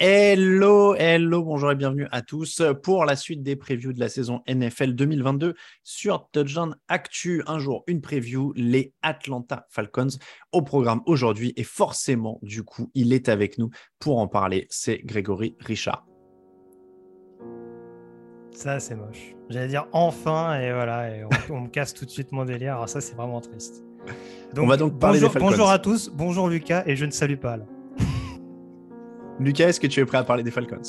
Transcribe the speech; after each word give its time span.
Hello, 0.00 0.96
hello, 0.96 1.44
bonjour 1.44 1.70
et 1.70 1.76
bienvenue 1.76 2.08
à 2.10 2.22
tous 2.22 2.60
pour 2.82 3.04
la 3.04 3.14
suite 3.14 3.44
des 3.44 3.54
previews 3.54 3.92
de 3.92 4.00
la 4.00 4.08
saison 4.08 4.42
NFL 4.48 4.94
2022 4.94 5.54
sur 5.84 6.28
Touchdown 6.32 6.74
Actu. 6.88 7.44
Un 7.46 7.60
jour, 7.60 7.84
une 7.86 8.00
preview, 8.00 8.52
les 8.56 8.92
Atlanta 9.02 9.66
Falcons 9.70 10.18
au 10.50 10.62
programme 10.62 11.02
aujourd'hui 11.06 11.52
et 11.56 11.62
forcément, 11.62 12.40
du 12.42 12.64
coup, 12.64 12.90
il 12.94 13.12
est 13.12 13.28
avec 13.28 13.58
nous 13.58 13.70
pour 14.00 14.18
en 14.18 14.26
parler. 14.26 14.66
C'est 14.70 14.98
Grégory 15.04 15.54
Richard. 15.60 16.04
Ça, 18.52 18.80
c'est 18.80 18.94
moche. 18.94 19.34
J'allais 19.48 19.68
dire 19.68 19.86
enfin, 19.92 20.58
et 20.60 20.72
voilà, 20.72 21.08
et 21.16 21.24
on, 21.24 21.54
on 21.56 21.60
me 21.62 21.68
casse 21.68 21.94
tout 21.94 22.04
de 22.04 22.10
suite 22.10 22.32
mon 22.32 22.44
délire. 22.44 22.74
Alors, 22.74 22.88
ça, 22.88 23.00
c'est 23.00 23.14
vraiment 23.14 23.40
triste. 23.40 23.82
On 24.56 24.66
va 24.66 24.76
donc 24.76 24.98
parler 24.98 25.18
bonjour, 25.18 25.28
des 25.28 25.32
Falcons. 25.32 25.48
bonjour 25.50 25.70
à 25.70 25.78
tous, 25.78 26.10
bonjour 26.12 26.48
Lucas, 26.48 26.82
et 26.86 26.96
je 26.96 27.04
ne 27.06 27.10
salue 27.10 27.36
pas 27.36 27.56
là. 27.56 27.64
Lucas, 29.40 29.68
est-ce 29.68 29.80
que 29.80 29.86
tu 29.86 30.00
es 30.00 30.04
prêt 30.04 30.18
à 30.18 30.24
parler 30.24 30.42
des 30.42 30.50
Falcons? 30.50 30.82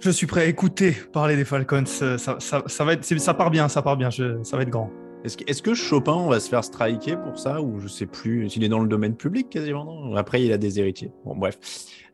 Je 0.00 0.10
suis 0.10 0.26
prêt 0.26 0.42
à 0.42 0.44
écouter 0.46 0.92
parler 1.12 1.36
des 1.36 1.44
Falcons. 1.44 1.84
Ça, 1.86 2.18
ça, 2.18 2.38
ça 2.66 2.84
va 2.84 2.92
être, 2.94 3.04
ça 3.04 3.34
part 3.34 3.50
bien, 3.50 3.68
ça 3.68 3.80
part 3.82 3.96
bien. 3.96 4.10
je- 4.10 4.42
ça 4.42 4.56
va 4.56 4.62
être 4.64 4.70
grand. 4.70 4.90
Est-ce 5.24 5.38
que, 5.38 5.44
est-ce 5.50 5.62
que 5.62 5.72
Chopin 5.72 6.28
va 6.28 6.38
se 6.38 6.50
faire 6.50 6.62
striker 6.62 7.16
pour 7.16 7.38
ça 7.38 7.62
ou 7.62 7.80
je 7.80 7.88
sais 7.88 8.04
plus 8.04 8.50
s'il 8.50 8.62
est 8.62 8.68
dans 8.68 8.80
le 8.80 8.88
domaine 8.88 9.16
public 9.16 9.48
quasiment 9.48 9.84
non? 9.84 10.14
Après, 10.16 10.44
il 10.44 10.52
a 10.52 10.58
des 10.58 10.78
héritiers. 10.78 11.10
Bon, 11.24 11.34
bref. 11.34 11.58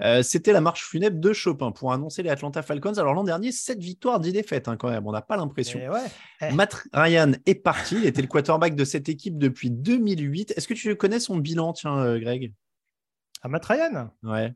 Euh, 0.01 0.23
C'était 0.23 0.53
la 0.53 0.61
marche 0.61 0.85
funèbre 0.89 1.19
de 1.19 1.33
Chopin 1.33 1.73
pour 1.73 1.93
annoncer 1.93 2.23
les 2.23 2.31
Atlanta 2.31 2.63
Falcons. 2.63 2.95
Alors 2.99 3.15
l'an 3.15 3.25
dernier, 3.25 3.51
7 3.51 3.81
victoires, 3.81 4.21
10 4.21 4.33
défaites 4.33 4.69
hein, 4.69 4.77
quand 4.77 4.89
même. 4.91 5.05
On 5.09 5.13
n'a 5.13 5.23
pas 5.23 5.37
l'impression. 5.37 5.81
Ouais. 5.91 5.99
Eh. 6.41 6.53
Matt 6.55 6.85
Ryan 6.93 7.33
est 7.47 7.57
parti. 7.57 7.97
Il 7.97 8.07
était 8.07 8.23
le 8.23 8.29
quarterback 8.29 8.77
de 8.77 8.85
cette 8.85 9.09
équipe 9.09 9.39
depuis 9.39 9.71
2008. 9.71 10.55
Est-ce 10.57 10.69
que 10.69 10.75
tu 10.75 10.95
connais 10.95 11.19
son 11.19 11.37
bilan, 11.37 11.73
tiens, 11.73 11.99
euh, 11.99 12.21
Greg? 12.21 12.55
À 13.43 13.49
Matt 13.49 13.65
Ryan? 13.65 14.11
Ouais. 14.23 14.55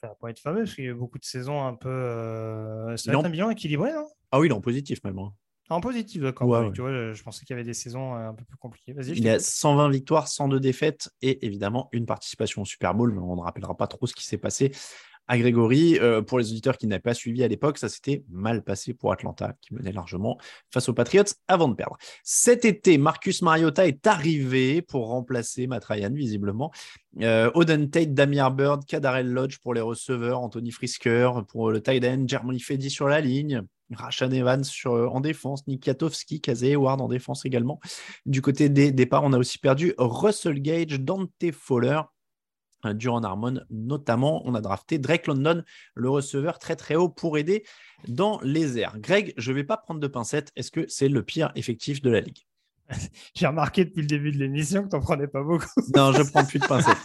Ça 0.00 0.08
va 0.08 0.14
pas 0.14 0.30
être 0.30 0.38
fameux, 0.40 0.60
parce 0.64 0.74
qu'il 0.74 0.84
y 0.84 0.88
a 0.88 0.90
eu 0.90 0.94
beaucoup 0.94 1.18
de 1.18 1.24
saisons 1.24 1.62
un 1.64 1.74
peu. 1.74 1.88
Euh... 1.88 2.96
Ça 2.96 3.16
en- 3.16 3.24
un 3.24 3.28
bilan 3.30 3.50
équilibré, 3.50 3.92
non? 3.92 4.06
Ah 4.32 4.40
oui, 4.40 4.48
il 4.48 4.50
est 4.50 4.54
en 4.54 4.60
positif 4.60 5.02
même. 5.04 5.18
hein. 5.18 5.32
En 5.70 5.80
positif, 5.80 6.20
d'accord. 6.22 6.48
Ouais, 6.48 6.60
Ouais. 6.60 6.72
Tu 6.72 6.80
vois, 6.80 7.12
je, 7.12 7.22
pensais 7.22 7.44
qu'il 7.44 7.54
y 7.54 7.58
avait 7.58 7.64
des 7.64 7.74
saisons 7.74 8.14
euh, 8.14 8.28
un 8.28 8.34
peu 8.34 8.44
plus 8.44 8.58
compliquées. 8.58 8.92
Vas-y, 8.92 9.12
Il 9.12 9.28
a 9.28 9.34
t'écoute. 9.34 9.46
120 9.46 9.88
victoires, 9.90 10.28
102 10.28 10.60
défaites 10.60 11.10
et 11.22 11.44
évidemment 11.46 11.88
une 11.92 12.06
participation 12.06 12.62
au 12.62 12.64
Super 12.64 12.94
Bowl. 12.94 13.12
Mais 13.12 13.20
on 13.20 13.36
ne 13.36 13.40
rappellera 13.40 13.76
pas 13.76 13.86
trop 13.86 14.06
ce 14.06 14.14
qui 14.14 14.24
s'est 14.24 14.38
passé 14.38 14.72
à 15.26 15.38
Grégory. 15.38 15.98
Euh, 15.98 16.22
pour 16.22 16.38
les 16.38 16.50
auditeurs 16.50 16.76
qui 16.76 16.86
n'avaient 16.86 17.00
pas 17.00 17.14
suivi 17.14 17.42
à 17.42 17.48
l'époque, 17.48 17.78
ça 17.78 17.88
s'était 17.88 18.24
mal 18.30 18.62
passé 18.62 18.94
pour 18.94 19.12
Atlanta, 19.12 19.54
qui 19.60 19.74
menait 19.74 19.92
largement 19.92 20.38
face 20.70 20.88
aux 20.88 20.94
Patriots 20.94 21.24
avant 21.48 21.68
de 21.68 21.74
perdre. 21.74 21.96
Cet 22.22 22.64
été, 22.64 22.98
Marcus 22.98 23.42
Mariota 23.42 23.86
est 23.86 24.06
arrivé 24.06 24.82
pour 24.82 25.08
remplacer 25.08 25.66
Matt 25.66 25.84
Ryan, 25.84 26.12
visiblement. 26.12 26.72
Euh, 27.20 27.50
Oden 27.54 27.88
Tate, 27.90 28.12
Damir 28.12 28.50
Bird, 28.50 28.84
Kadarel 28.84 29.30
Lodge 29.30 29.58
pour 29.58 29.72
les 29.72 29.80
receveurs, 29.80 30.40
Anthony 30.40 30.72
Frisker 30.72 31.30
pour 31.48 31.70
le 31.70 31.80
tight 31.80 32.04
end, 32.04 32.24
Jeremy 32.26 32.60
Fedi 32.60 32.90
sur 32.90 33.08
la 33.08 33.20
ligne. 33.20 33.62
Rashan 33.94 34.30
Evans 34.30 34.64
sur, 34.64 34.92
en 35.14 35.20
défense, 35.20 35.66
Nick 35.66 35.82
Katowski, 35.84 36.40
Kazay 36.40 36.74
Howard 36.74 37.00
en 37.00 37.08
défense 37.08 37.44
également. 37.44 37.80
Du 38.26 38.42
côté 38.42 38.68
des 38.68 38.92
départs, 38.92 39.24
on 39.24 39.32
a 39.32 39.38
aussi 39.38 39.58
perdu 39.58 39.94
Russell 39.98 40.60
Gage, 40.60 41.00
Dante 41.00 41.30
Fowler, 41.52 42.00
euh, 42.86 42.92
Duran 42.92 43.22
Harmon 43.22 43.60
notamment. 43.70 44.42
On 44.46 44.54
a 44.54 44.60
drafté 44.60 44.98
Drake 44.98 45.26
London, 45.26 45.62
le 45.94 46.10
receveur 46.10 46.58
très 46.58 46.76
très 46.76 46.96
haut 46.96 47.08
pour 47.08 47.38
aider 47.38 47.64
dans 48.08 48.40
les 48.42 48.78
airs. 48.78 48.98
Greg, 48.98 49.32
je 49.36 49.50
ne 49.50 49.56
vais 49.56 49.64
pas 49.64 49.76
prendre 49.76 50.00
de 50.00 50.06
pincettes. 50.06 50.52
Est-ce 50.56 50.70
que 50.70 50.84
c'est 50.88 51.08
le 51.08 51.22
pire 51.22 51.50
effectif 51.54 52.02
de 52.02 52.10
la 52.10 52.20
ligue? 52.20 52.40
J'ai 53.34 53.46
remarqué 53.46 53.84
depuis 53.86 54.02
le 54.02 54.06
début 54.06 54.30
de 54.32 54.38
l'émission 54.38 54.82
que 54.84 54.88
t'en 54.88 55.00
prenais 55.00 55.26
pas 55.26 55.42
beaucoup. 55.42 55.64
Non, 55.96 56.12
je 56.12 56.22
prends 56.22 56.44
plus 56.44 56.58
de 56.58 56.66
pincettes. 56.66 56.98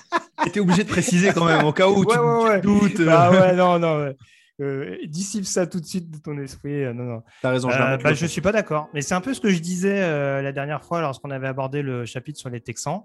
T'es 0.52 0.60
obligé 0.60 0.84
de 0.84 0.90
préciser 0.90 1.32
quand 1.34 1.46
même, 1.46 1.66
au 1.66 1.74
cas 1.74 1.88
où 1.90 2.04
Ouais, 2.04 2.16
tu, 2.16 2.20
ouais, 2.20 2.62
tu 2.62 2.68
ouais. 2.68 2.80
doutes. 2.90 3.02
Ah 3.10 3.32
ouais, 3.32 3.56
non, 3.56 3.78
non. 3.80 4.14
Euh, 4.62 4.98
dissipe 5.06 5.46
ça 5.46 5.68
tout 5.68 5.80
de 5.80 5.86
suite 5.86 6.10
de 6.12 6.18
ton 6.18 6.38
esprit. 6.38 6.84
euh, 6.84 6.94
non, 6.94 7.04
non. 7.04 7.24
T'as 7.42 7.52
raison, 7.52 7.70
je 7.70 7.82
Euh, 7.82 7.98
bah, 7.98 8.14
je 8.14 8.26
suis 8.26 8.42
pas 8.42 8.52
d'accord. 8.52 8.90
Mais 8.94 9.02
c'est 9.02 9.14
un 9.16 9.22
peu 9.22 9.34
ce 9.34 9.40
que 9.40 9.50
je 9.50 9.60
disais 9.60 10.02
euh, 10.02 10.42
la 10.42 10.52
dernière 10.52 10.84
fois 10.84 11.02
lorsqu'on 11.02 11.32
avait 11.32 11.48
abordé 11.48 11.82
le 11.82 12.06
chapitre 12.06 12.40
sur 12.40 12.50
les 12.50 12.60
Texans. 12.60 13.04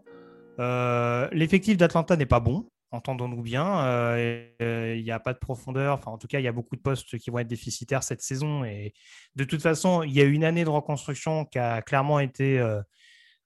Euh, 0.59 1.29
L'effectif 1.33 1.77
d'Atlanta 1.77 2.17
n'est 2.17 2.27
pas 2.27 2.41
bon, 2.41 2.69
entendons-nous 2.91 3.43
bien. 3.43 4.17
Il 4.19 5.03
n'y 5.03 5.11
a 5.11 5.21
pas 5.21 5.33
de 5.33 5.39
profondeur. 5.39 5.95
Enfin, 5.95 6.11
en 6.11 6.19
tout 6.19 6.27
cas, 6.27 6.41
il 6.41 6.45
y 6.45 6.49
a 6.49 6.53
beaucoup 6.53 6.77
de 6.77 6.81
postes 6.81 7.19
qui 7.19 7.31
vont 7.31 7.39
être 7.39 7.49
déficitaires 7.49 8.03
cette 8.03 8.23
saison. 8.23 8.65
Et 8.65 8.93
de 9.37 9.45
toute 9.45 9.63
façon, 9.63 10.03
il 10.03 10.13
y 10.13 10.21
a 10.21 10.25
eu 10.25 10.33
une 10.33 10.45
année 10.45 10.65
de 10.65 10.71
reconstruction 10.71 11.45
qui 11.45 11.59
a 11.59 11.83
clairement 11.83 12.19
été 12.19 12.61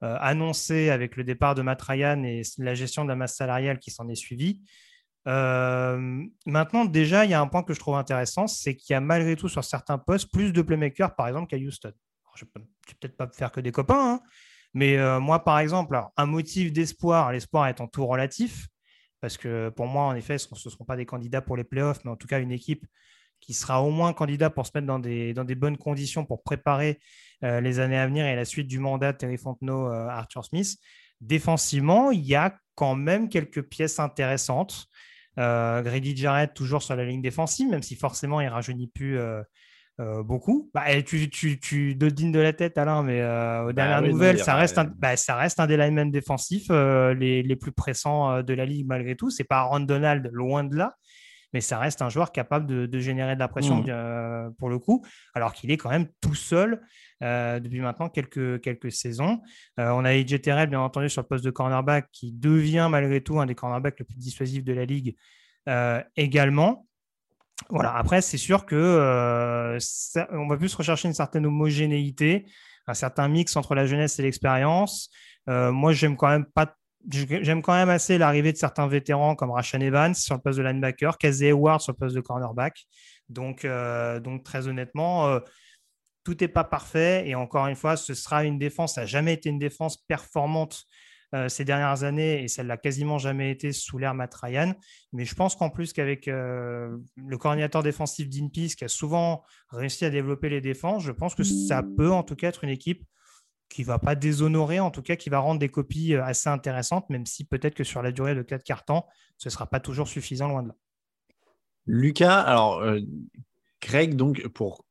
annoncée 0.00 0.90
avec 0.90 1.16
le 1.16 1.24
départ 1.24 1.54
de 1.54 1.62
Matt 1.62 1.82
Ryan 1.82 2.22
et 2.24 2.42
la 2.58 2.74
gestion 2.74 3.04
de 3.04 3.08
la 3.10 3.16
masse 3.16 3.36
salariale 3.36 3.78
qui 3.78 3.90
s'en 3.90 4.08
est 4.08 4.14
suivie. 4.14 4.62
Euh, 5.28 6.24
maintenant, 6.46 6.86
déjà, 6.86 7.24
il 7.24 7.30
y 7.30 7.34
a 7.34 7.40
un 7.40 7.46
point 7.46 7.62
que 7.62 7.74
je 7.74 7.78
trouve 7.78 7.96
intéressant, 7.96 8.46
c'est 8.46 8.74
qu'il 8.74 8.94
y 8.94 8.96
a 8.96 9.00
malgré 9.00 9.36
tout 9.36 9.48
sur 9.48 9.62
certains 9.62 9.98
postes 9.98 10.32
plus 10.32 10.52
de 10.52 10.62
playmakers, 10.62 11.14
par 11.14 11.28
exemple, 11.28 11.48
qu'à 11.48 11.58
Houston. 11.58 11.92
Je 12.34 12.44
ne 12.44 12.62
vais 12.62 12.66
peut-être 12.98 13.16
pas 13.16 13.28
faire 13.28 13.52
que 13.52 13.60
des 13.60 13.72
copains, 13.72 14.14
hein, 14.14 14.20
mais 14.72 14.96
euh, 14.96 15.20
moi, 15.20 15.44
par 15.44 15.58
exemple, 15.58 16.00
un 16.16 16.26
motif 16.26 16.72
d'espoir, 16.72 17.32
l'espoir 17.32 17.68
étant 17.68 17.88
tout 17.88 18.06
relatif, 18.06 18.68
parce 19.20 19.36
que 19.36 19.68
pour 19.70 19.86
moi, 19.86 20.04
en 20.04 20.14
effet, 20.14 20.38
ce 20.38 20.48
ne 20.52 20.58
seront 20.58 20.84
pas 20.84 20.96
des 20.96 21.06
candidats 21.06 21.42
pour 21.42 21.56
les 21.56 21.64
playoffs, 21.64 22.04
mais 22.04 22.10
en 22.10 22.16
tout 22.16 22.28
cas 22.28 22.40
une 22.40 22.52
équipe 22.52 22.86
qui 23.40 23.54
sera 23.54 23.82
au 23.82 23.90
moins 23.90 24.12
candidat 24.12 24.50
pour 24.50 24.66
se 24.66 24.72
mettre 24.74 24.86
dans 24.86 24.98
des, 24.98 25.54
bonnes 25.54 25.76
conditions 25.76 26.24
pour 26.24 26.42
préparer 26.42 27.00
euh, 27.44 27.60
les 27.60 27.80
années 27.80 27.98
à 27.98 28.06
venir 28.06 28.26
et 28.26 28.34
la 28.34 28.44
suite 28.44 28.68
du 28.68 28.78
mandat 28.78 29.12
de 29.12 29.18
Terry 29.18 29.36
Fontenot, 29.36 29.88
Arthur 29.88 30.44
Smith. 30.44 30.76
Défensivement, 31.20 32.12
il 32.12 32.24
y 32.24 32.36
a 32.36 32.56
quand 32.74 32.94
même 32.94 33.28
quelques 33.28 33.62
pièces 33.62 33.98
intéressantes. 33.98 34.88
Euh, 35.38 35.82
Grady 35.82 36.16
Jarrett 36.16 36.52
toujours 36.54 36.82
sur 36.82 36.96
la 36.96 37.04
ligne 37.04 37.22
défensive, 37.22 37.68
même 37.68 37.82
si 37.82 37.96
forcément 37.96 38.40
il 38.40 38.46
ne 38.46 38.50
rajeunit 38.50 38.88
plus 38.88 39.18
euh, 39.18 39.42
euh, 40.00 40.22
beaucoup. 40.22 40.70
Bah, 40.74 40.90
et 40.90 41.04
tu, 41.04 41.30
tu, 41.30 41.60
tu 41.60 41.94
dodines 41.94 42.32
de 42.32 42.40
la 42.40 42.52
tête, 42.52 42.78
Alain, 42.78 43.02
mais 43.02 43.20
euh, 43.20 43.66
aux 43.66 43.72
dernières 43.72 44.02
oui, 44.02 44.08
non, 44.08 44.14
nouvelles, 44.14 44.38
ça, 44.38 44.54
reste 44.56 44.78
un, 44.78 44.84
bah, 44.84 45.16
ça 45.16 45.36
reste 45.36 45.60
un 45.60 45.66
des 45.66 45.76
linemen 45.76 46.10
défensifs 46.10 46.70
les, 46.70 47.42
les 47.42 47.56
plus 47.56 47.72
pressants 47.72 48.42
de 48.42 48.54
la 48.54 48.64
ligue 48.64 48.86
malgré 48.86 49.16
tout. 49.16 49.30
C'est 49.30 49.44
pas 49.44 49.58
Aaron 49.58 49.80
Donald, 49.80 50.28
loin 50.32 50.64
de 50.64 50.76
là, 50.76 50.94
mais 51.52 51.60
ça 51.60 51.78
reste 51.78 52.02
un 52.02 52.08
joueur 52.08 52.32
capable 52.32 52.66
de, 52.66 52.86
de 52.86 52.98
générer 53.00 53.34
de 53.34 53.40
la 53.40 53.48
pression 53.48 53.76
Mhm. 53.78 53.86
euh, 53.88 54.50
pour 54.58 54.68
le 54.68 54.78
coup, 54.78 55.04
alors 55.34 55.52
qu'il 55.52 55.70
est 55.70 55.76
quand 55.76 55.90
même 55.90 56.08
tout 56.20 56.34
seul 56.34 56.80
euh, 57.22 57.58
depuis 57.60 57.80
maintenant 57.80 58.08
quelques, 58.08 58.60
quelques 58.60 58.92
saisons. 58.92 59.40
Euh, 59.80 59.90
on 59.90 60.04
a 60.04 60.10
AJ 60.10 60.40
Terrell, 60.40 60.68
bien 60.68 60.80
entendu, 60.80 61.08
sur 61.08 61.22
le 61.22 61.26
poste 61.28 61.44
de 61.44 61.50
cornerback, 61.50 62.08
qui 62.12 62.32
devient 62.32 62.88
malgré 62.90 63.20
tout 63.22 63.40
un 63.40 63.46
des 63.46 63.54
cornerbacks 63.54 63.98
le 63.98 64.04
plus 64.04 64.18
dissuasif 64.18 64.62
de 64.64 64.72
la 64.72 64.84
ligue 64.84 65.16
également. 66.16 66.86
Voilà, 67.70 67.94
après, 67.96 68.20
c'est 68.22 68.38
sûr 68.38 68.64
que 68.66 69.76
ça- 69.80 70.28
on 70.32 70.46
va 70.46 70.56
plus 70.56 70.72
rechercher 70.74 71.08
une 71.08 71.14
certaine 71.14 71.44
homogénéité, 71.44 72.46
un 72.86 72.94
certain 72.94 73.28
mix 73.28 73.56
entre 73.56 73.74
la 73.74 73.84
jeunesse 73.84 74.18
et 74.18 74.22
l'expérience. 74.22 75.10
Euh, 75.48 75.72
moi, 75.72 75.92
j'aime 75.92 76.16
quand 76.16 76.28
même 76.28 76.46
pas 76.46 76.74
j'aime 77.10 77.62
quand 77.62 77.74
même 77.74 77.88
assez 77.88 78.18
l'arrivée 78.18 78.52
de 78.52 78.56
certains 78.56 78.86
vétérans 78.88 79.34
comme 79.34 79.50
Rashan 79.50 79.80
Evans 79.80 80.14
sur 80.14 80.34
le 80.34 80.40
poste 80.40 80.58
de 80.58 80.64
linebacker, 80.64 81.18
Casey 81.18 81.52
Ward 81.52 81.80
sur 81.80 81.92
le 81.92 81.96
poste 81.96 82.16
de 82.16 82.20
cornerback. 82.20 82.86
Donc, 83.28 83.64
euh, 83.64 84.20
donc 84.20 84.42
très 84.44 84.68
honnêtement, 84.68 85.28
euh, 85.28 85.40
tout 86.24 86.36
n'est 86.40 86.48
pas 86.48 86.64
parfait. 86.64 87.28
Et 87.28 87.34
encore 87.34 87.66
une 87.66 87.76
fois, 87.76 87.96
ce 87.96 88.14
sera 88.14 88.44
une 88.44 88.58
défense. 88.58 88.94
Ça 88.94 89.02
n'a 89.02 89.06
jamais 89.06 89.34
été 89.34 89.48
une 89.48 89.58
défense 89.58 89.96
performante 89.96 90.84
euh, 91.34 91.48
ces 91.48 91.64
dernières 91.64 92.04
années 92.04 92.42
et 92.42 92.48
ça 92.48 92.62
l'a 92.62 92.78
quasiment 92.78 93.18
jamais 93.18 93.50
été 93.50 93.72
sous 93.72 93.98
l'ère 93.98 94.14
Matt 94.14 94.34
Ryan. 94.34 94.74
Mais 95.12 95.24
je 95.24 95.34
pense 95.34 95.56
qu'en 95.56 95.70
plus 95.70 95.92
qu'avec 95.92 96.26
le 96.26 97.36
coordinateur 97.38 97.82
défensif 97.82 98.28
Dean 98.28 98.48
Pease 98.48 98.74
qui 98.74 98.84
a 98.84 98.88
souvent 98.88 99.44
réussi 99.70 100.04
à 100.04 100.10
développer 100.10 100.48
les 100.48 100.60
défenses, 100.60 101.04
je 101.04 101.12
pense 101.12 101.34
que 101.34 101.44
ça 101.44 101.82
peut 101.96 102.10
en 102.10 102.22
tout 102.22 102.34
cas 102.34 102.48
être 102.48 102.64
une 102.64 102.70
équipe 102.70 103.04
qui 103.68 103.84
va 103.84 103.98
pas 103.98 104.14
déshonorer, 104.14 104.80
en 104.80 104.90
tout 104.90 105.02
cas 105.02 105.16
qui 105.16 105.28
va 105.28 105.38
rendre 105.38 105.60
des 105.60 105.68
copies 105.68 106.14
euh, 106.14 106.24
assez 106.24 106.48
intéressantes, 106.48 107.08
même 107.10 107.26
si 107.26 107.44
peut-être 107.44 107.74
que 107.74 107.84
sur 107.84 108.02
la 108.02 108.12
durée 108.12 108.34
de 108.34 108.42
4 108.42 108.64
cartons, 108.64 109.02
ce 109.36 109.48
ne 109.48 109.52
sera 109.52 109.66
pas 109.66 109.80
toujours 109.80 110.08
suffisant 110.08 110.48
loin 110.48 110.62
de 110.62 110.68
là. 110.68 110.74
Lucas, 111.86 112.40
alors 112.40 112.80
euh, 112.80 113.00
Greg, 113.80 114.14
donc 114.14 114.46
pour 114.48 114.84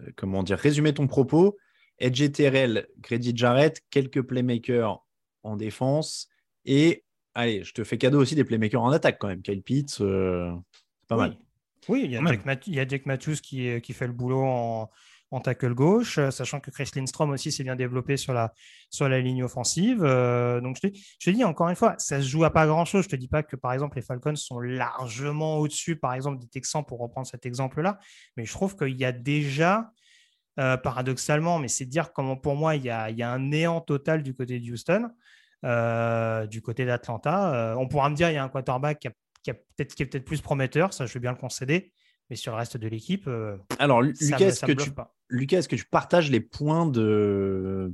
euh, 0.00 0.10
comment 0.16 0.42
dire, 0.42 0.58
résumer 0.58 0.94
ton 0.94 1.06
propos, 1.06 1.56
Edge 1.98 2.32
TRL, 2.32 2.88
Grady 2.98 3.32
Jarrett, 3.34 3.82
quelques 3.90 4.22
playmakers 4.22 5.04
en 5.42 5.56
défense 5.56 6.28
et 6.64 7.04
allez, 7.34 7.64
je 7.64 7.72
te 7.72 7.84
fais 7.84 7.98
cadeau 7.98 8.20
aussi 8.20 8.34
des 8.34 8.44
playmakers 8.44 8.82
en 8.82 8.90
attaque 8.90 9.18
quand 9.18 9.28
même. 9.28 9.42
Kyle 9.42 9.62
Pitts, 9.62 9.90
c'est 9.90 10.04
pas 11.08 11.16
mal. 11.16 11.38
Oui, 11.88 12.02
il 12.04 12.10
y, 12.10 12.16
a 12.80 12.86
Jack 12.86 13.06
Matthews 13.06 13.36
qui, 13.42 13.80
qui 13.80 13.92
fait 13.94 14.06
le 14.06 14.12
boulot 14.12 14.44
en, 14.44 14.90
en 15.30 15.40
tackle 15.40 15.74
gauche, 15.74 16.18
euh, 16.18 16.30
sachant 16.30 16.60
que 16.60 16.70
Chris 16.70 16.90
Lindstrom 16.94 17.30
aussi 17.30 17.52
s'est 17.52 17.62
bien 17.62 17.76
développé 17.76 18.16
sur 18.16 18.32
la, 18.32 18.52
sur 18.90 19.08
la 19.08 19.20
ligne 19.20 19.44
offensive. 19.44 20.02
Euh, 20.02 20.60
donc, 20.60 20.76
je 20.82 20.88
te, 20.88 20.98
je 21.20 21.30
dis 21.30 21.44
encore 21.44 21.68
une 21.68 21.76
fois, 21.76 21.94
ça 21.98 22.20
se 22.20 22.26
joue 22.26 22.44
à 22.44 22.50
pas 22.50 22.66
grand-chose. 22.66 23.04
Je 23.04 23.08
ne 23.08 23.12
te 23.12 23.16
dis 23.16 23.28
pas 23.28 23.42
que, 23.42 23.56
par 23.56 23.72
exemple, 23.72 23.96
les 23.96 24.02
Falcons 24.02 24.34
sont 24.34 24.58
largement 24.58 25.58
au-dessus, 25.58 25.96
par 25.96 26.14
exemple, 26.14 26.38
des 26.38 26.48
Texans, 26.48 26.84
pour 26.84 26.98
reprendre 26.98 27.26
cet 27.26 27.46
exemple-là. 27.46 27.98
Mais 28.36 28.44
je 28.44 28.52
trouve 28.52 28.76
qu'il 28.76 28.98
y 28.98 29.04
a 29.04 29.12
déjà, 29.12 29.92
euh, 30.58 30.76
paradoxalement, 30.76 31.58
mais 31.60 31.68
c'est 31.68 31.86
dire 31.86 32.12
comment, 32.12 32.36
pour 32.36 32.56
moi, 32.56 32.74
il 32.74 32.84
y, 32.84 32.90
a, 32.90 33.10
il 33.10 33.16
y, 33.16 33.22
a, 33.22 33.30
un 33.30 33.38
néant 33.38 33.80
total 33.80 34.24
du 34.24 34.34
côté 34.34 34.58
de 34.58 34.72
Houston, 34.72 35.10
du 36.48 36.62
côté 36.62 36.84
d'Atlanta. 36.86 37.76
on 37.78 37.86
pourra 37.86 38.10
me 38.10 38.16
dire, 38.16 38.30
il 38.30 38.34
y 38.34 38.38
a 38.38 38.42
un 38.42 38.48
quarterback 38.48 38.98
qui, 38.98 39.08
qui, 39.44 39.52
peut-être, 39.52 39.94
qui 39.94 40.02
est 40.02 40.06
peut-être 40.06 40.24
plus 40.24 40.40
prometteur, 40.40 40.92
ça, 40.92 41.06
je 41.06 41.14
vais 41.14 41.20
bien 41.20 41.32
le 41.32 41.38
concéder. 41.38 41.92
Mais 42.30 42.36
sur 42.36 42.52
le 42.52 42.58
reste 42.58 42.76
de 42.76 42.88
l'équipe, 42.88 43.28
alors 43.78 44.02
Lucas, 44.02 44.38
est-ce 44.38 44.64
que 44.64 44.72
tu 44.72 44.92
pas. 44.92 45.14
Lucas, 45.30 45.58
est-ce 45.58 45.68
que 45.68 45.76
tu 45.76 45.86
partages 45.86 46.30
les 46.30 46.40
points 46.40 46.86
de 46.86 47.92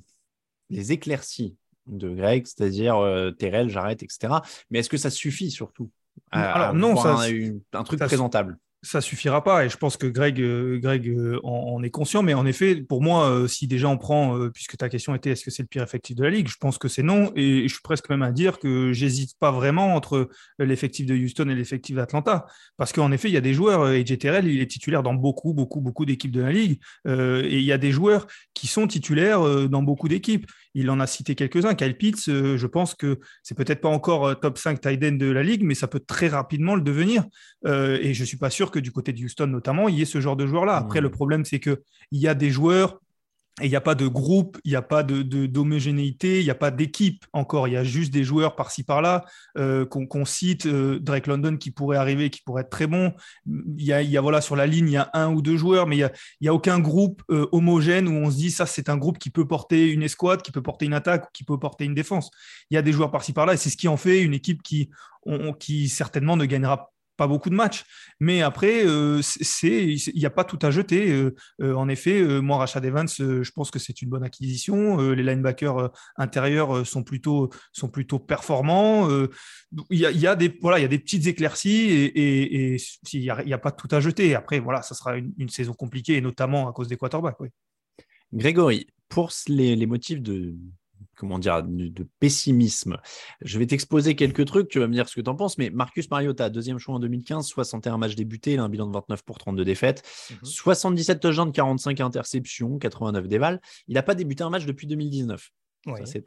les 0.71 0.93
éclaircies 0.93 1.57
de 1.87 2.13
Greg, 2.13 2.47
c'est-à-dire 2.47 2.97
euh, 2.97 3.31
Terrell, 3.31 3.71
j'arrête, 3.71 4.03
etc. 4.03 4.35
Mais 4.71 4.81
est-ce 4.81 4.89
que 4.89 4.97
ça 4.97 5.11
suffit 5.11 5.51
surtout 5.51 5.91
Alors 6.33 6.75
non, 6.75 6.97
ça, 6.97 7.15
un, 7.21 7.51
un 7.73 7.85
truc 7.85 8.01
présentable? 8.01 8.59
Ça 8.87 9.01
suffira 9.01 9.43
pas. 9.43 9.65
Et 9.65 9.69
je 9.69 9.77
pense 9.77 9.97
que 9.97 10.07
Greg, 10.07 10.41
euh, 10.41 10.79
Greg 10.79 11.09
euh, 11.09 11.41
en, 11.43 11.83
est 11.83 11.91
conscient. 11.91 12.23
Mais 12.23 12.35
en 12.35 12.47
effet, 12.47 12.77
pour 12.77 13.03
moi, 13.03 13.29
euh, 13.29 13.49
si 13.49 13.67
déjà 13.67 13.89
on 13.89 13.99
prend, 13.99 14.39
puisque 14.51 14.77
ta 14.77 14.89
question 14.89 15.15
était 15.15 15.31
est-ce 15.31 15.45
que 15.45 15.51
c'est 15.51 15.63
le 15.63 15.69
pire 15.69 15.83
effectif 15.83 16.17
de 16.17 16.23
la 16.23 16.31
ligue, 16.31 16.49
je 16.49 16.57
pense 16.59 16.79
que 16.79 16.89
c'est 16.89 17.03
non. 17.03 17.33
Et 17.35 17.63
je 17.69 17.73
suis 17.73 17.83
presque 17.83 18.09
même 18.09 18.23
à 18.23 18.31
dire 18.31 18.59
que 18.59 18.93
j'hésite 18.93 19.37
pas 19.39 19.51
vraiment 19.51 19.95
entre 19.95 20.29
l'effectif 20.59 21.07
de 21.07 21.15
Houston 21.15 21.49
et 21.49 21.55
l'effectif 21.55 21.97
d'Atlanta. 21.97 22.47
Parce 22.77 22.93
qu'en 22.93 23.11
effet, 23.13 23.29
il 23.29 23.35
y 23.35 23.39
a 23.39 23.43
des 23.43 23.55
joueurs, 23.55 23.91
et 23.91 24.05
JTRL, 24.07 24.47
il 24.47 24.61
est 24.61 24.71
titulaire 24.71 25.03
dans 25.03 25.15
beaucoup, 25.15 25.53
beaucoup, 25.53 25.81
beaucoup 25.81 26.07
d'équipes 26.07 26.33
de 26.33 26.43
la 26.43 26.53
ligue. 26.53 26.81
et 27.07 27.59
il 27.59 27.65
y 27.65 27.73
a 27.73 27.79
des 27.79 27.93
joueurs 27.93 28.27
qui 28.55 28.67
sont 28.67 28.87
titulaires 28.87 29.69
dans 29.69 29.83
beaucoup 29.83 30.09
d'équipes. 30.09 30.47
Il 30.79 30.91
en 30.91 31.01
a 31.01 31.07
cité 31.07 31.35
quelques-uns. 31.35 31.75
Kyle 31.75 31.97
Pitts, 31.97 32.27
je 32.27 32.67
pense 32.67 32.95
que 32.95 33.19
c'est 33.43 33.57
peut-être 33.57 33.81
pas 33.81 33.89
encore 33.89 34.39
top 34.39 34.59
5 34.59 34.81
tight 34.81 35.03
end 35.03 35.13
de 35.13 35.31
la 35.31 35.43
ligue, 35.43 35.65
mais 35.65 35.75
ça 35.75 35.89
peut 35.89 36.01
très 36.01 36.29
rapidement 36.29 36.75
le 36.75 36.83
devenir. 36.83 37.25
et 37.67 38.13
je 38.13 38.25
suis 38.25 38.37
pas 38.37 38.51
sûr 38.51 38.71
que 38.71 38.79
du 38.79 38.93
côté 38.93 39.13
de 39.13 39.25
Houston 39.25 39.47
notamment, 39.47 39.89
il 39.89 39.99
y 39.99 40.03
ait 40.03 40.05
ce 40.05 40.21
genre 40.21 40.37
de 40.37 40.47
joueurs-là. 40.47 40.77
Après, 40.77 41.01
le 41.01 41.11
problème, 41.11 41.47
c'est 41.47 41.61
qu'il 41.61 41.79
y 42.13 42.29
a 42.29 42.35
des 42.35 42.51
joueurs 42.51 43.01
et 43.63 43.67
il 43.67 43.71
n'y 43.71 43.77
a 43.77 43.81
pas 43.81 43.95
de 43.95 44.07
groupe, 44.07 44.59
il 44.65 44.73
n'y 44.73 44.77
a 44.77 44.83
pas 44.83 45.03
d'homogénéité, 45.03 46.35
de, 46.35 46.41
il 46.41 46.45
n'y 46.45 46.51
a 46.51 46.55
pas 46.55 46.71
d'équipe 46.71 47.25
encore. 47.33 47.69
Il 47.69 47.73
y 47.73 47.77
a 47.79 47.85
juste 47.85 48.13
des 48.13 48.23
joueurs 48.23 48.55
par-ci 48.55 48.83
par-là 48.83 49.25
euh, 49.57 49.87
qu'on 49.87 50.27
cite. 50.27 50.67
Euh, 50.67 50.99
Drake 51.01 51.27
London 51.27 51.57
qui 51.57 51.71
pourrait 51.71 51.97
arriver, 51.97 52.29
qui 52.29 52.43
pourrait 52.43 52.63
être 52.63 52.71
très 52.71 52.87
bon. 52.87 53.15
Il 53.47 53.83
y 53.83 53.93
a, 53.93 54.21
voilà, 54.21 54.43
sur 54.43 54.57
la 54.57 54.67
ligne, 54.67 54.89
il 54.89 54.93
y 54.93 54.97
a 54.99 55.09
un 55.15 55.33
ou 55.33 55.41
deux 55.41 55.57
joueurs, 55.57 55.87
mais 55.87 55.97
il 55.97 56.11
n'y 56.43 56.49
a, 56.49 56.51
a, 56.51 56.55
aucun 56.55 56.79
groupe 56.79 57.23
euh, 57.31 57.49
homogène 57.51 58.09
où 58.09 58.13
on 58.13 58.31
se 58.31 58.37
dit 58.37 58.51
ça, 58.51 58.67
c'est 58.67 58.91
un 58.91 58.99
groupe 58.99 59.19
qui 59.19 59.31
peut 59.31 59.49
porter 59.49 59.91
une 59.91 60.03
escouade, 60.03 60.43
qui 60.43 60.53
peut 60.53 60.63
porter 60.63 60.85
une 60.85 60.95
attaque 60.95 61.33
qui 61.33 61.43
peut 61.43 61.59
porter 61.59 61.87
une 61.87 61.95
défense. 61.95 62.31
Il 62.71 62.75
y 62.75 62.79
a 62.79 62.83
des 62.83 62.93
joueurs 62.93 63.11
par-ci 63.11 63.33
par-là 63.33 63.55
et 63.55 63.57
c'est 63.57 63.71
ce 63.71 63.79
qui 63.79 63.89
en 63.89 63.97
fait 63.97 64.21
une 64.21 64.35
équipe 64.35 64.63
qui, 64.63 64.91
qui 65.59 65.89
certainement 65.89 66.37
ne 66.37 66.45
gagnera 66.45 66.93
pas 67.17 67.27
beaucoup 67.27 67.51
de 67.51 67.55
matchs. 67.55 67.85
Mais 68.21 68.43
après, 68.43 68.87
euh, 68.87 69.21
il 69.63 69.99
n'y 70.15 70.27
a 70.27 70.31
pas 70.31 70.45
tout 70.45 70.59
à 70.63 70.71
jeter. 70.71 71.11
Euh, 71.11 71.35
euh, 71.63 71.75
en 71.75 71.89
effet, 71.89 72.23
moi, 72.41 72.59
Rashad 72.59 72.85
Evans, 72.85 73.09
je 73.09 73.51
pense 73.51 73.71
que 73.71 73.79
c'est 73.79 74.03
une 74.03 74.09
bonne 74.09 74.25
acquisition. 74.25 74.99
les 74.99 75.23
linebackers 75.23 75.91
intérieurs 76.17 76.87
sont 76.87 77.03
plutôt, 77.03 77.51
sont 77.73 77.89
plutôt 77.89 78.19
performants. 78.19 79.09
Il 79.91 79.99
y, 79.99 80.27
a, 80.27 80.37
des, 80.37 80.57
voilà, 80.61 80.79
il 80.79 80.83
y 80.83 80.85
a 80.85 80.89
des 80.89 80.99
petites 80.99 81.27
éclaircies 81.27 81.91
et 81.91 82.77
il 83.13 83.21
n'y 83.21 83.53
a, 83.53 83.59
pas 83.59 83.73
tout 83.73 83.89
à 83.91 84.01
jeter. 84.01 84.35
Après, 84.35 84.61
voilà, 84.61 84.83
ça 84.83 84.95
sera 84.95 85.17
une, 85.17 85.49
saison 85.49 85.73
compliquée, 85.73 86.17
et 86.17 86.21
notamment 86.21 86.69
à 86.69 86.73
cause 86.73 86.89
des 86.89 86.97
quarterbacks. 86.97 87.41
Oui. 87.41 87.49
Grégory, 88.33 88.87
pour 89.09 89.31
les 89.49 89.87
motifs 89.87 90.21
de, 90.21 90.55
comment 91.17 91.39
dire, 91.39 91.63
de, 91.63 92.07
pessimisme. 92.21 92.99
Je 93.41 93.59
vais 93.59 93.67
t'exposer 93.67 94.15
quelques 94.15 94.45
trucs, 94.47 94.69
tu 94.69 94.79
vas 94.79 94.87
me 94.87 94.93
dire 94.93 95.09
ce 95.09 95.17
que 95.17 95.21
tu 95.21 95.31
en 95.31 95.35
penses, 95.35 95.59
mais 95.59 95.71
Marcus 95.71 96.11
Mariota, 96.11 96.51
deuxième 96.51 96.79
choix 96.79 96.95
en 96.95 97.01
2015, 97.01 97.47
61 97.47 97.99
matchs 97.99 98.15
débutés, 98.15 98.53
il 98.53 98.59
a 98.59 98.63
un 98.63 98.69
bilan 98.69 98.87
de 98.87 98.93
29 98.93 99.23
pour 99.23 99.39
32 99.39 99.65
défaites, 99.65 100.03
77 100.43 101.21
touchdowns, 101.21 101.53
45 101.53 102.01
interceptions, 102.01 102.79
89 102.79 103.29
dévals. 103.29 103.61
Il 103.89 103.95
n'a 103.95 104.03
pas 104.03 104.15
débuté 104.15 104.45
un 104.45 104.51
match 104.51 104.67
depuis 104.67 104.87
2019. 104.87 105.51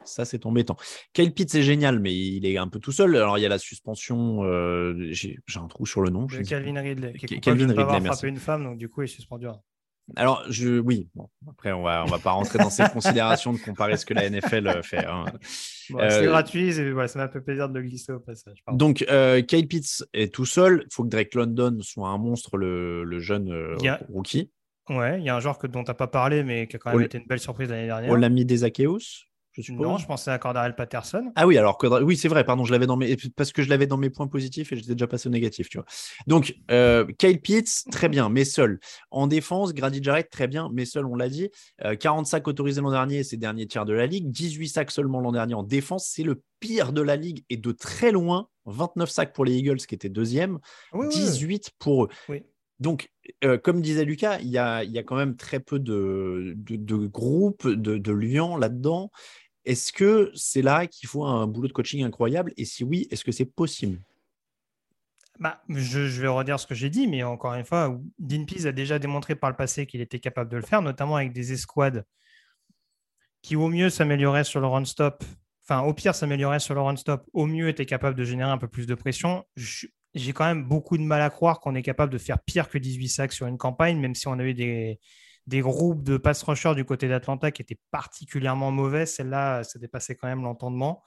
Ça, 0.04 0.24
c'est 0.24 0.46
embêtant. 0.46 0.76
Kyle 1.12 1.32
Pitts, 1.32 1.50
c'est 1.50 1.62
génial, 1.62 2.00
mais 2.00 2.14
il 2.14 2.46
est 2.46 2.56
un 2.56 2.68
peu 2.68 2.78
tout 2.78 2.92
seul. 2.92 3.16
Alors, 3.16 3.38
il 3.38 3.42
y 3.42 3.46
a 3.46 3.48
la 3.48 3.58
suspension. 3.58 4.44
Euh, 4.44 5.08
j'ai 5.10 5.38
un 5.56 5.66
trou 5.66 5.86
sur 5.86 6.00
le 6.00 6.10
nom. 6.10 6.26
Calvin 6.26 6.80
Ridley. 6.80 7.12
Qui 7.12 7.34
est 7.34 7.40
Calvin 7.40 7.68
Ridley, 7.68 7.82
avoir 7.82 8.02
frappé 8.02 8.28
une 8.28 8.36
femme, 8.36 8.64
donc 8.64 8.78
du 8.78 8.88
coup, 8.88 9.02
il 9.02 9.04
est 9.04 9.08
suspendu. 9.08 9.46
Alors, 10.16 10.44
je, 10.48 10.78
oui, 10.78 11.08
bon, 11.14 11.28
après, 11.48 11.72
on 11.72 11.82
va, 11.82 12.04
on 12.04 12.08
va 12.08 12.18
pas 12.18 12.32
rentrer 12.32 12.58
dans 12.58 12.70
ces 12.70 12.84
considérations 12.92 13.52
de 13.52 13.58
comparer 13.58 13.96
ce 13.96 14.06
que 14.06 14.14
la 14.14 14.28
NFL 14.28 14.66
euh, 14.66 14.82
fait. 14.82 15.06
Hein. 15.06 15.24
c'est 15.42 15.94
euh, 15.94 16.26
gratuit, 16.26 16.72
ça 16.72 17.18
m'a 17.18 17.28
fait 17.28 17.40
plaisir 17.40 17.68
de 17.68 17.78
le 17.78 17.82
glisser 17.82 18.12
au 18.12 18.20
passage. 18.20 18.62
Donc, 18.72 19.04
euh, 19.10 19.42
Kyle 19.42 19.68
Pitts 19.68 20.04
est 20.12 20.32
tout 20.34 20.46
seul. 20.46 20.84
Il 20.86 20.94
faut 20.94 21.04
que 21.04 21.08
Drake 21.08 21.34
London 21.34 21.78
soit 21.82 22.08
un 22.08 22.18
monstre, 22.18 22.56
le, 22.56 23.04
le 23.04 23.18
jeune 23.20 23.52
rookie. 24.08 24.50
Ouais, 24.88 25.20
il 25.20 25.24
y 25.24 25.28
a 25.28 25.36
un 25.36 25.40
joueur 25.40 25.58
que, 25.58 25.66
dont 25.66 25.84
tu 25.84 25.90
n'as 25.90 25.94
pas 25.94 26.08
parlé, 26.08 26.42
mais 26.42 26.66
qui 26.66 26.76
a 26.76 26.78
quand 26.78 26.92
même 26.92 27.02
été 27.02 27.18
une 27.18 27.26
belle 27.26 27.38
surprise 27.38 27.70
l'année 27.70 27.86
dernière. 27.86 28.10
Olami 28.10 28.44
Desakeos 28.44 29.29
je 29.52 29.72
Non, 29.72 29.98
je 29.98 30.06
pensais 30.06 30.30
à 30.30 30.38
Cordarel 30.38 30.74
Patterson. 30.74 31.32
Ah 31.34 31.46
oui, 31.46 31.58
alors 31.58 31.78
oui, 32.02 32.16
c'est 32.16 32.28
vrai, 32.28 32.44
pardon, 32.44 32.64
je 32.64 32.72
l'avais 32.72 32.86
dans 32.86 32.96
mes 32.96 33.16
parce 33.36 33.52
que 33.52 33.62
je 33.62 33.68
l'avais 33.68 33.86
dans 33.86 33.96
mes 33.96 34.10
points 34.10 34.28
positifs 34.28 34.72
et 34.72 34.76
j'étais 34.76 34.92
déjà 34.92 35.06
passé 35.06 35.28
au 35.28 35.32
négatif, 35.32 35.68
tu 35.68 35.78
vois. 35.78 35.86
Donc 36.26 36.54
euh, 36.70 37.06
Kyle 37.18 37.40
Pitts, 37.40 37.84
très 37.90 38.08
bien, 38.08 38.28
mais 38.28 38.44
seul. 38.44 38.78
En 39.10 39.26
défense, 39.26 39.74
Grady 39.74 40.02
Jarrett, 40.02 40.30
très 40.30 40.48
bien, 40.48 40.70
mais 40.72 40.84
seul, 40.84 41.06
on 41.06 41.16
l'a 41.16 41.28
dit. 41.28 41.50
40 41.98 42.26
euh, 42.26 42.28
sacs 42.28 42.48
autorisés 42.48 42.80
l'an 42.80 42.90
dernier, 42.90 43.24
c'est 43.24 43.36
dernier 43.36 43.66
tiers 43.66 43.84
de 43.84 43.92
la 43.92 44.06
ligue. 44.06 44.30
18 44.30 44.68
sacs 44.68 44.90
seulement 44.90 45.20
l'an 45.20 45.32
dernier 45.32 45.54
en 45.54 45.62
défense, 45.62 46.06
c'est 46.06 46.22
le 46.22 46.42
pire 46.60 46.92
de 46.92 47.02
la 47.02 47.16
ligue 47.16 47.44
et 47.50 47.56
de 47.56 47.72
très 47.72 48.12
loin. 48.12 48.48
29 48.66 49.10
sacs 49.10 49.32
pour 49.32 49.44
les 49.44 49.56
Eagles 49.56 49.78
qui 49.78 49.94
étaient 49.94 50.10
deuxième, 50.10 50.58
18 50.94 51.70
pour 51.78 52.04
eux. 52.04 52.08
Donc, 52.80 53.10
euh, 53.44 53.58
comme 53.58 53.82
disait 53.82 54.04
Lucas, 54.04 54.38
il 54.40 54.48
y, 54.48 54.58
a, 54.58 54.82
quand 55.04 55.16
même 55.16 55.36
très 55.36 55.60
peu 55.60 55.78
de, 55.78 56.56
groupes, 57.06 57.68
de, 57.68 57.98
de 57.98 58.12
liens 58.12 58.58
là-dedans. 58.58 59.10
Est-ce 59.66 59.92
que 59.92 60.30
c'est 60.34 60.62
là 60.62 60.86
qu'il 60.86 61.08
faut 61.08 61.24
un 61.24 61.46
boulot 61.46 61.68
de 61.68 61.72
coaching 61.72 62.02
incroyable? 62.02 62.52
Et 62.56 62.64
si 62.64 62.82
oui, 62.82 63.06
est-ce 63.10 63.22
que 63.22 63.32
c'est 63.32 63.44
possible? 63.44 64.00
Bah, 65.38 65.62
je, 65.68 66.20
vais 66.20 66.28
redire 66.28 66.60
ce 66.60 66.66
que 66.66 66.74
j'ai 66.74 66.90
dit, 66.90 67.06
mais 67.06 67.22
encore 67.22 67.54
une 67.54 67.64
fois, 67.64 67.98
Dean 68.18 68.44
Pease 68.44 68.66
a 68.66 68.72
déjà 68.72 68.98
démontré 68.98 69.34
par 69.34 69.50
le 69.50 69.56
passé 69.56 69.86
qu'il 69.86 70.00
était 70.00 70.18
capable 70.18 70.50
de 70.50 70.56
le 70.56 70.62
faire, 70.62 70.82
notamment 70.82 71.16
avec 71.16 71.32
des 71.32 71.52
escouades 71.52 72.04
qui, 73.42 73.56
au 73.56 73.68
mieux, 73.68 73.88
s'amélioraient 73.88 74.44
sur 74.44 74.60
le 74.60 74.66
run-stop. 74.66 75.24
Enfin, 75.62 75.80
au 75.80 75.94
pire, 75.94 76.14
s'amélioraient 76.14 76.60
sur 76.60 76.74
le 76.74 76.82
run-stop. 76.82 77.26
Au 77.32 77.46
mieux, 77.46 77.68
étaient 77.68 77.86
capables 77.86 78.16
de 78.16 78.24
générer 78.24 78.50
un 78.50 78.58
peu 78.58 78.68
plus 78.68 78.86
de 78.86 78.94
pression. 78.94 79.44
J'ai 80.14 80.32
quand 80.32 80.44
même 80.44 80.64
beaucoup 80.64 80.98
de 80.98 81.02
mal 81.02 81.22
à 81.22 81.30
croire 81.30 81.60
qu'on 81.60 81.74
est 81.74 81.82
capable 81.82 82.12
de 82.12 82.18
faire 82.18 82.40
pire 82.40 82.68
que 82.68 82.78
18 82.78 83.08
sacs 83.08 83.32
sur 83.32 83.46
une 83.46 83.58
campagne, 83.58 83.98
même 83.98 84.14
si 84.14 84.26
on 84.28 84.38
a 84.38 84.44
eu 84.44 84.54
des, 84.54 84.98
groupes 85.60 86.02
de 86.02 86.16
pass 86.16 86.42
rushers 86.42 86.74
du 86.74 86.84
côté 86.84 87.08
d'Atlanta 87.08 87.50
qui 87.50 87.62
étaient 87.62 87.78
particulièrement 87.90 88.70
mauvais. 88.70 89.06
Celle-là, 89.06 89.62
ça 89.64 89.78
dépassait 89.78 90.16
quand 90.16 90.28
même 90.28 90.42
l'entendement. 90.42 91.02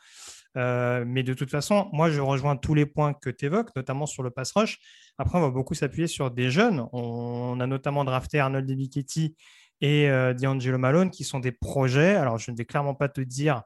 Euh, 0.56 1.04
mais 1.06 1.24
de 1.24 1.34
toute 1.34 1.50
façon, 1.50 1.90
moi, 1.92 2.10
je 2.10 2.22
rejoins 2.22 2.56
tous 2.56 2.74
les 2.74 2.86
points 2.86 3.14
que 3.14 3.30
tu 3.30 3.46
évoques, 3.46 3.76
notamment 3.76 4.06
sur 4.06 4.24
le 4.24 4.30
pass 4.30 4.52
rush. 4.54 4.80
Après, 5.18 5.38
on 5.38 5.42
va 5.42 5.50
beaucoup 5.50 5.74
s'appuyer 5.74 6.08
sur 6.08 6.32
des 6.32 6.50
jeunes. 6.50 6.88
On, 6.94 7.60
a 7.60 7.68
notamment 7.68 8.04
drafté 8.04 8.40
Arnold 8.40 8.66
DeBicchetti 8.66 9.36
et 9.82 10.10
euh, 10.10 10.34
D'Angelo 10.34 10.78
Malone, 10.78 11.10
qui 11.10 11.24
sont 11.24 11.40
des 11.40 11.52
projets. 11.52 12.16
Alors, 12.16 12.38
je 12.38 12.52
ne 12.52 12.56
vais 12.58 12.66
clairement 12.66 12.96
pas 12.96 13.10
te 13.10 13.22
dire 13.22 13.64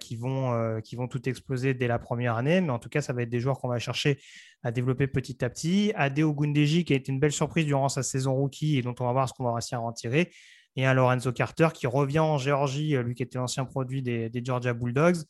qui, 0.00 0.16
vont, 0.16 0.80
qui 0.82 0.96
vont 0.96 1.08
tout 1.08 1.28
exploser 1.28 1.74
dès 1.74 1.88
la 1.88 1.98
première 1.98 2.36
année. 2.36 2.60
Mais 2.60 2.70
en 2.70 2.78
tout 2.78 2.88
cas, 2.88 3.00
ça 3.00 3.12
va 3.12 3.22
être 3.22 3.28
des 3.28 3.40
joueurs 3.40 3.58
qu'on 3.58 3.68
va 3.68 3.78
chercher 3.78 4.18
à 4.62 4.70
développer 4.70 5.06
petit 5.06 5.44
à 5.44 5.50
petit. 5.50 5.92
Adeo 5.94 6.32
Gundeji, 6.34 6.84
qui 6.84 6.92
a 6.92 6.96
été 6.96 7.10
une 7.10 7.20
belle 7.20 7.32
surprise 7.32 7.66
durant 7.66 7.88
sa 7.88 8.02
saison 8.02 8.34
rookie 8.34 8.78
et 8.78 8.82
dont 8.82 8.94
on 9.00 9.04
va 9.04 9.12
voir 9.12 9.28
ce 9.28 9.34
qu'on 9.34 9.44
va 9.44 9.54
réussir 9.54 9.78
à 9.78 9.82
en 9.82 9.92
tirer. 9.92 10.32
Et 10.76 10.84
un 10.84 10.92
Lorenzo 10.92 11.32
Carter 11.32 11.68
qui 11.72 11.86
revient 11.86 12.18
en 12.18 12.38
Géorgie, 12.38 12.96
lui 12.98 13.14
qui 13.14 13.22
était 13.22 13.38
l'ancien 13.38 13.64
produit 13.64 14.02
des, 14.02 14.28
des 14.28 14.44
Georgia 14.44 14.74
Bulldogs 14.74 15.24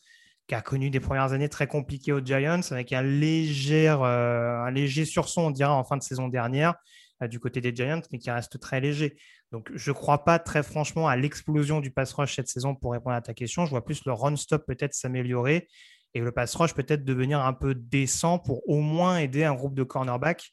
qui 0.47 0.54
a 0.54 0.61
connu 0.61 0.90
des 0.90 1.00
premières 1.00 1.33
années 1.33 1.49
très 1.49 1.66
compliquées 1.66 2.12
aux 2.12 2.25
Giants, 2.25 2.61
avec 2.71 2.92
un 2.92 3.02
léger, 3.02 3.88
euh, 3.88 4.62
un 4.62 4.71
léger 4.71 5.04
sursaut, 5.04 5.40
on 5.40 5.50
dirait, 5.50 5.71
en 5.71 5.85
fin 5.85 5.97
de 5.97 6.02
saison 6.02 6.28
dernière, 6.28 6.75
euh, 7.23 7.28
du 7.28 7.40
côté 7.40 7.61
des 7.61 7.75
Giants, 7.75 8.02
mais 8.12 8.18
qui 8.18 8.30
reste 8.30 8.59
très 8.61 8.80
léger. 8.80 9.16
Donc, 9.53 9.71
je 9.75 9.91
ne 9.91 9.95
crois 9.95 10.25
pas 10.25 10.38
très 10.38 10.62
franchement 10.62 11.09
à 11.09 11.17
l'explosion 11.17 11.81
du 11.81 11.91
pass 11.91 12.12
rush 12.12 12.37
cette 12.37 12.49
saison 12.49 12.75
pour 12.75 12.93
répondre 12.93 13.15
à 13.15 13.21
ta 13.21 13.33
question. 13.33 13.65
Je 13.65 13.71
vois 13.71 13.85
plus 13.85 14.05
le 14.05 14.12
run-stop 14.12 14.67
peut-être 14.67 14.95
s'améliorer 14.95 15.69
et 16.15 16.21
le 16.21 16.33
pass 16.33 16.55
rush 16.55 16.75
peut-être 16.75 17.05
devenir 17.05 17.41
un 17.41 17.53
peu 17.53 17.75
décent 17.75 18.38
pour 18.38 18.69
au 18.69 18.81
moins 18.81 19.19
aider 19.19 19.45
un 19.45 19.55
groupe 19.55 19.75
de 19.75 19.83
cornerbacks 19.83 20.50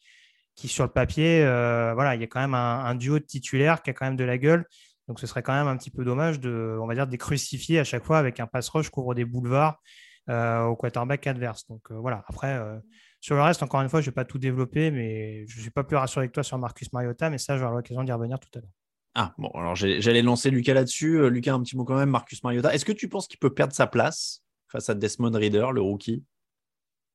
qui, 0.56 0.68
sur 0.68 0.84
le 0.84 0.92
papier, 0.92 1.44
euh, 1.44 1.94
voilà, 1.96 2.16
il 2.16 2.22
y 2.22 2.24
a 2.24 2.28
quand 2.28 2.42
même 2.42 2.54
un, 2.54 2.94
duo 2.96 3.18
de 3.18 3.24
titulaires 3.24 3.82
qui 3.82 3.90
a 3.90 3.94
quand 3.94 4.06
même 4.06 4.16
de 4.16 4.24
la 4.24 4.38
gueule. 4.38 4.66
Donc 5.08 5.20
ce 5.20 5.28
serait 5.28 5.42
quand 5.42 5.54
même 5.54 5.68
un 5.68 5.76
petit 5.78 5.90
peu 5.90 6.06
dommage 6.06 6.40
de, 6.40 6.78
on 6.82 6.86
va 6.86 6.94
dire, 6.94 7.08
de 7.08 7.16
crucifier 7.16 7.80
à 7.80 7.84
chaque 7.84 8.04
fois 8.04 8.20
avec 8.20 8.40
un 8.40 8.48
pass 8.48 8.70
rush 8.70 8.90
couvre 8.90 9.16
des 9.16 9.26
boulevards 9.26 9.82
euh, 10.30 10.64
au 10.64 10.76
quarterback 10.76 11.26
adverse. 11.28 11.66
Donc 11.68 11.82
euh, 11.92 11.96
voilà, 11.96 12.24
après, 12.28 12.62
sur 13.20 13.36
le 13.36 13.42
reste, 13.42 13.64
encore 13.64 13.82
une 13.82 13.90
fois, 13.90 14.02
je 14.02 14.08
ne 14.08 14.12
vais 14.12 14.16
pas 14.16 14.26
tout 14.26 14.38
développer, 14.38 14.92
mais 14.92 15.48
je 15.48 15.58
ne 15.58 15.62
suis 15.62 15.72
pas 15.72 15.84
plus 15.84 15.98
rassuré 15.98 16.28
que 16.28 16.34
toi 16.34 16.44
sur 16.44 16.58
Marcus 16.58 16.92
Mariota, 16.94 17.30
mais 17.30 17.38
ça, 17.38 17.58
j'aurai 17.58 17.74
l'occasion 17.74 18.04
d'y 18.04 18.12
revenir 18.12 18.40
tout 18.40 18.50
à 18.56 18.62
l'heure. 18.62 18.83
Ah, 19.16 19.34
bon, 19.38 19.50
alors 19.50 19.76
j'allais 19.76 20.22
lancer 20.22 20.50
Lucas 20.50 20.74
là-dessus. 20.74 21.30
Lucas, 21.30 21.54
un 21.54 21.62
petit 21.62 21.78
mot 21.78 21.86
quand 21.86 21.96
même, 21.96 22.10
Marcus 22.10 22.44
Mariota. 22.44 22.74
Est-ce 22.74 22.86
que 22.86 22.92
tu 22.92 23.10
penses 23.10 23.28
qu'il 23.28 23.40
peut 23.40 23.54
perdre 23.54 23.74
sa 23.74 23.88
place 23.88 24.44
face 24.68 24.90
à 24.90 24.96
Desmond 24.96 25.32
Reader, 25.32 25.68
le 25.72 25.82
rookie? 25.82 26.24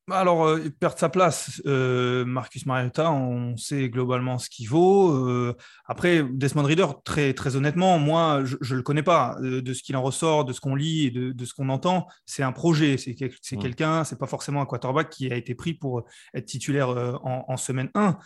Bah, 0.09 0.17
alors, 0.17 0.47
euh, 0.47 0.69
perdre 0.79 0.97
sa 0.97 1.07
place, 1.07 1.61
euh, 1.67 2.25
Marcus 2.25 2.65
Mariota, 2.65 3.11
on 3.11 3.55
sait 3.57 3.89
globalement 3.89 4.39
ce 4.39 4.49
qu'il 4.49 4.67
vaut. 4.67 5.11
Euh, 5.11 5.55
après, 5.85 6.23
Desmond 6.23 6.63
Reader, 6.63 6.87
très, 7.05 7.35
très 7.35 7.55
honnêtement, 7.55 7.99
moi, 7.99 8.41
je 8.43 8.55
ne 8.73 8.77
le 8.77 8.81
connais 8.81 9.03
pas. 9.03 9.37
de 9.39 9.71
ce 9.71 9.83
qu'il 9.83 9.95
en 9.95 10.01
ressort, 10.01 10.45
de 10.45 10.53
ce 10.53 10.61
qu'on 10.61 10.73
lit 10.73 11.05
et 11.05 11.11
de, 11.11 11.45
ce 11.45 11.53
qu'on 11.53 11.69
entend, 11.69 12.07
c'est 12.25 12.41
un 12.41 12.51
projet. 12.51 12.97
C'est 12.97 13.11
mmh. 13.21 13.59
quelqu'un, 13.59 14.03
c'est 14.03 14.17
pas 14.17 14.25
forcément 14.25 14.61
un 14.61 14.65
quarterback 14.65 15.11
qui 15.11 15.31
a 15.31 15.35
été 15.35 15.53
pris 15.53 15.75
pour 15.75 16.03
être 16.33 16.45
titulaire 16.45 16.89
en, 17.23 17.45
en, 17.47 17.57
semaine 17.57 17.91
1. 17.93 18.17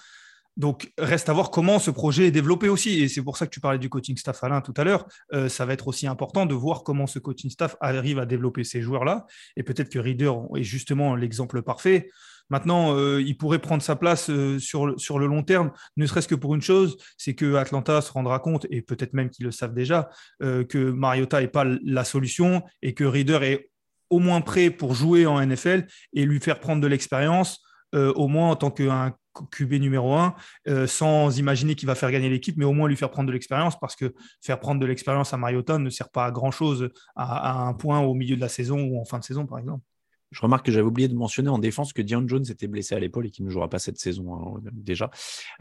Donc, 0.56 0.92
reste 1.00 1.30
à 1.30 1.34
voir 1.34 1.50
comment 1.50 1.80
ce 1.80 1.90
projet 1.90 2.28
est 2.28 2.32
développé 2.32 2.70
aussi. 2.70 3.02
Et 3.02 3.08
c'est 3.08 3.24
pour 3.24 3.38
ça 3.38 3.48
que 3.48 3.52
tu 3.52 3.60
parlais 3.60 3.80
du 3.80 3.90
coaching 3.90 4.16
staff 4.18 4.44
Alain 4.44 4.62
tout 4.62 4.74
à 4.78 4.84
l'heure. 4.84 5.08
Euh, 5.34 5.50
ça 5.50 5.66
va 5.66 5.74
être 5.74 5.88
aussi 5.88 6.06
important 6.06 6.46
de 6.46 6.54
voir 6.54 6.84
comment 6.84 7.08
ce 7.08 7.18
coaching 7.18 7.50
staff 7.50 7.76
arrive 7.80 8.20
à 8.20 8.26
développer 8.26 8.64
ces 8.64 8.82
joueurs-là. 8.82 9.26
Et 9.58 9.64
peut-être 9.64 9.90
que 9.90 9.98
Reader 9.98 10.32
est 10.56 10.64
justement 10.64 11.16
l'exemple 11.16 11.64
parfait. 11.64 12.10
Maintenant, 12.50 12.96
euh, 12.96 13.20
il 13.22 13.36
pourrait 13.36 13.60
prendre 13.60 13.82
sa 13.82 13.96
place 13.96 14.30
euh, 14.30 14.60
sur, 14.60 14.86
le 14.86 15.26
long 15.26 15.42
terme, 15.42 15.72
ne 15.98 16.06
serait-ce 16.06 16.28
que 16.28 16.36
pour 16.36 16.54
une 16.54 16.62
chose, 16.62 16.98
c'est 17.18 17.34
que 17.34 17.56
Atlanta 17.56 18.02
se 18.02 18.12
rendra 18.12 18.40
compte, 18.40 18.68
et 18.70 18.82
peut-être 18.82 19.14
même 19.14 19.30
qu'ils 19.30 19.46
le 19.46 19.52
savent 19.52 19.74
déjà, 19.74 20.10
que 20.42 20.92
Mariota 20.92 21.40
n'est 21.40 21.48
pas 21.48 21.66
la 21.66 22.04
solution 22.04 22.64
et 22.82 22.94
que 22.94 23.04
Reader 23.06 23.40
est 23.44 23.70
au 24.10 24.20
moins 24.20 24.42
prêt 24.42 24.70
pour 24.70 24.94
jouer 24.94 25.26
en 25.26 25.44
NFL 25.44 25.88
et 26.12 26.26
lui 26.26 26.40
faire 26.40 26.60
prendre 26.60 26.82
de 26.82 26.88
l'expérience, 26.88 27.62
au 27.94 28.28
moins 28.28 28.52
en 28.52 28.56
tant 28.56 28.72
qu'un 28.72 29.14
QB 29.52 29.74
numéro 29.74 30.14
1 30.14 30.36
euh, 30.68 30.88
sans 30.88 31.38
imaginer 31.38 31.76
qu'il 31.76 31.88
va 31.88 31.96
faire 31.96 32.12
gagner 32.12 32.30
l'équipe, 32.30 32.58
mais 32.58 32.66
au 32.66 32.74
moins 32.74 32.88
lui 32.88 32.96
faire 32.96 33.10
prendre 33.10 33.28
de 33.28 33.34
l'expérience 33.34 33.80
parce 33.80 33.96
que 33.96 34.14
faire 34.42 34.60
prendre 34.60 34.80
de 34.80 34.86
l'expérience 34.86 35.34
à 35.34 35.38
Mariota 35.38 35.78
ne 35.78 35.90
sert 35.90 36.10
pas 36.10 36.26
à 36.26 36.32
grand 36.32 36.52
chose 36.52 36.90
à, 37.16 37.62
un 37.64 37.74
point 37.74 38.00
au 38.00 38.14
milieu 38.14 38.36
de 38.36 38.42
la 38.42 38.50
saison 38.50 38.82
ou 38.82 39.00
en 39.00 39.06
fin 39.06 39.20
de 39.20 39.24
saison, 39.24 39.46
par 39.46 39.60
exemple. 39.60 39.84
Je 40.32 40.42
remarque 40.42 40.66
que 40.66 40.72
j'avais 40.72 40.88
oublié 40.88 41.08
de 41.08 41.14
mentionner 41.14 41.50
en 41.50 41.60
défense 41.60 41.94
que 41.94 42.02
Dion 42.02 42.28
Jones 42.28 42.46
était 42.50 42.68
blessé 42.68 42.96
à 42.96 43.00
l'épaule 43.00 43.28
et 43.28 43.30
qu'il 43.30 43.46
ne 43.46 43.52
jouera 43.52 43.70
pas 43.70 43.78
cette 43.78 44.00
saison 44.00 44.34
hein, 44.34 44.62
déjà. 44.72 45.12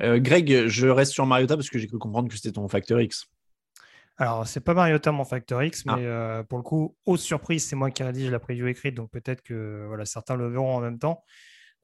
Euh, 0.00 0.19
Greg, 0.19 0.67
je 0.67 0.88
reste 0.88 1.12
sur 1.12 1.26
Mariota 1.26 1.57
parce 1.57 1.69
que 1.69 1.79
j'ai 1.79 1.88
cru 1.88 1.99
comprendre 1.99 2.29
que 2.29 2.37
c'était 2.37 2.52
ton 2.52 2.67
facteur 2.69 3.00
X. 3.00 3.26
Alors, 4.17 4.47
c'est 4.47 4.61
pas 4.61 4.75
Mariota 4.75 5.11
mon 5.12 5.25
facteur 5.25 5.62
X, 5.62 5.85
mais 5.87 5.93
ah. 5.93 5.99
euh, 5.99 6.43
pour 6.43 6.59
le 6.59 6.64
coup, 6.64 6.97
haute 7.07 7.21
surprise, 7.21 7.67
c'est 7.67 7.76
moi 7.76 7.91
qui 7.91 8.02
rédige 8.02 8.31
la 8.31 8.38
preview 8.38 8.67
écrite, 8.67 8.95
donc 8.95 9.11
peut-être 9.11 9.43
que 9.43 9.85
voilà, 9.88 10.05
certains 10.05 10.37
le 10.37 10.49
verront 10.49 10.76
en 10.76 10.81
même 10.81 10.99
temps. 10.99 11.25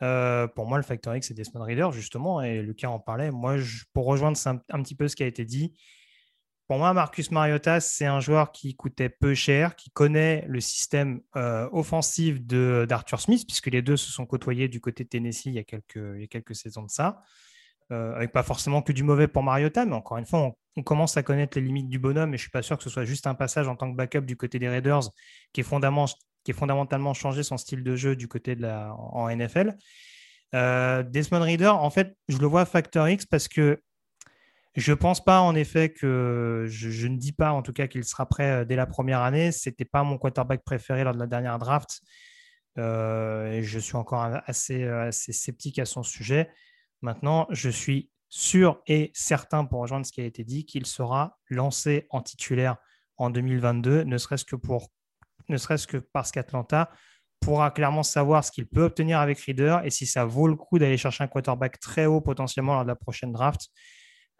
Euh, 0.02 0.46
pour 0.46 0.66
moi, 0.66 0.78
le 0.78 0.84
facteur 0.84 1.14
X, 1.16 1.28
c'est 1.28 1.34
Desmond 1.34 1.64
Reader, 1.64 1.88
justement, 1.92 2.40
et 2.40 2.62
Lucas 2.62 2.88
en 2.88 3.00
parlait. 3.00 3.30
Moi, 3.30 3.56
pour 3.92 4.06
rejoindre 4.06 4.38
un, 4.46 4.82
petit 4.82 4.94
peu 4.94 5.08
ce 5.08 5.16
qui 5.16 5.22
a 5.22 5.26
été 5.26 5.44
dit, 5.44 5.74
pour 6.68 6.78
moi, 6.78 6.92
Marcus 6.92 7.30
Mariota, 7.30 7.80
c'est 7.80 8.04
un 8.04 8.20
joueur 8.20 8.52
qui 8.52 8.76
coûtait 8.76 9.08
peu 9.08 9.34
cher, 9.34 9.74
qui 9.74 9.90
connaît 9.90 10.44
le 10.48 10.60
système 10.60 11.22
euh, 11.34 11.68
offensif 11.72 12.42
d'Arthur 12.42 13.20
Smith, 13.20 13.44
puisque 13.46 13.68
les 13.68 13.80
deux 13.80 13.96
se 13.96 14.12
sont 14.12 14.26
côtoyés 14.26 14.68
du 14.68 14.80
côté 14.80 15.04
de 15.04 15.08
Tennessee 15.08 15.46
il 15.46 15.54
y 15.54 15.58
a 15.58 15.64
quelques, 15.64 16.54
saisons 16.54 16.82
de 16.82 16.90
ça. 16.90 17.22
Euh, 17.90 18.14
avec 18.14 18.32
pas 18.32 18.42
forcément 18.42 18.82
que 18.82 18.92
du 18.92 19.02
mauvais 19.02 19.28
pour 19.28 19.42
Mariota, 19.42 19.86
mais 19.86 19.94
encore 19.94 20.18
une 20.18 20.26
fois, 20.26 20.52
on, 20.76 20.82
commence 20.82 21.16
à 21.16 21.24
connaître 21.24 21.58
les 21.58 21.64
limites 21.64 21.88
du 21.88 21.98
bonhomme, 21.98 22.34
et 22.34 22.36
je 22.36 22.42
suis 22.42 22.50
pas 22.50 22.62
sûr 22.62 22.76
que 22.76 22.84
ce 22.84 22.90
soit 22.90 23.04
juste 23.04 23.26
un 23.26 23.34
passage 23.34 23.66
en 23.66 23.74
tant 23.74 23.90
que 23.90 23.96
backup 23.96 24.20
du 24.20 24.36
côté 24.36 24.58
des 24.60 24.68
Raiders 24.68 25.10
qui 25.52 25.62
est, 25.62 25.64
fondamentalement, 25.64 26.06
qui 26.48 26.52
est 26.52 26.54
fondamentalement 26.54 27.12
changé 27.12 27.42
son 27.42 27.58
style 27.58 27.84
de 27.84 27.94
jeu 27.94 28.16
du 28.16 28.26
côté 28.26 28.56
de 28.56 28.62
la, 28.62 28.94
en 28.94 29.28
NFL. 29.28 29.76
Euh, 30.54 31.02
Desmond 31.02 31.42
Reader, 31.42 31.74
en 31.74 31.90
fait, 31.90 32.16
je 32.26 32.38
le 32.38 32.46
vois 32.46 32.64
facteur 32.64 33.06
X 33.06 33.26
parce 33.26 33.48
que 33.48 33.82
je 34.74 34.94
pense 34.94 35.22
pas 35.22 35.42
en 35.42 35.54
effet 35.54 35.92
que 35.92 36.64
je, 36.66 37.06
ne 37.06 37.18
dis 37.18 37.32
pas 37.32 37.52
en 37.52 37.60
tout 37.60 37.74
cas 37.74 37.86
qu'il 37.86 38.02
sera 38.04 38.24
prêt 38.24 38.50
euh, 38.50 38.64
dès 38.64 38.76
la 38.76 38.86
première 38.86 39.20
année. 39.20 39.52
Ce 39.52 39.68
n'était 39.68 39.84
pas 39.84 40.02
mon 40.04 40.16
quarterback 40.16 40.64
préféré 40.64 41.04
lors 41.04 41.12
de 41.12 41.18
la 41.18 41.26
dernière 41.26 41.58
draft. 41.58 42.00
Euh, 42.78 43.52
et 43.52 43.62
je 43.62 43.78
suis 43.78 43.96
encore 43.96 44.22
assez, 44.46 44.84
assez 44.84 45.34
sceptique 45.34 45.78
à 45.78 45.84
son 45.84 46.02
sujet. 46.02 46.48
Maintenant, 47.02 47.46
je 47.50 47.68
suis 47.68 48.10
sûr 48.30 48.80
et 48.86 49.10
certain, 49.12 49.66
pour 49.66 49.82
rejoindre 49.82 50.06
ce 50.06 50.12
qui 50.12 50.22
a 50.22 50.24
été 50.24 50.44
dit, 50.44 50.64
qu'il 50.64 50.86
sera 50.86 51.36
lancé 51.50 52.06
en 52.08 52.22
titulaire 52.22 52.78
en 53.18 53.28
2022, 53.28 54.04
ne 54.04 54.16
serait-ce 54.16 54.46
que 54.46 54.56
pour 54.56 54.88
ne 55.48 55.56
serait-ce 55.56 55.86
que 55.86 55.96
parce 55.96 56.30
qu'Atlanta 56.30 56.90
pourra 57.40 57.70
clairement 57.70 58.02
savoir 58.02 58.44
ce 58.44 58.50
qu'il 58.50 58.66
peut 58.66 58.84
obtenir 58.84 59.20
avec 59.20 59.38
Reader 59.40 59.78
et 59.84 59.90
si 59.90 60.06
ça 60.06 60.24
vaut 60.24 60.48
le 60.48 60.56
coup 60.56 60.78
d'aller 60.78 60.96
chercher 60.96 61.24
un 61.24 61.28
quarterback 61.28 61.78
très 61.78 62.06
haut 62.06 62.20
potentiellement 62.20 62.74
lors 62.74 62.82
de 62.82 62.88
la 62.88 62.96
prochaine 62.96 63.32
draft. 63.32 63.68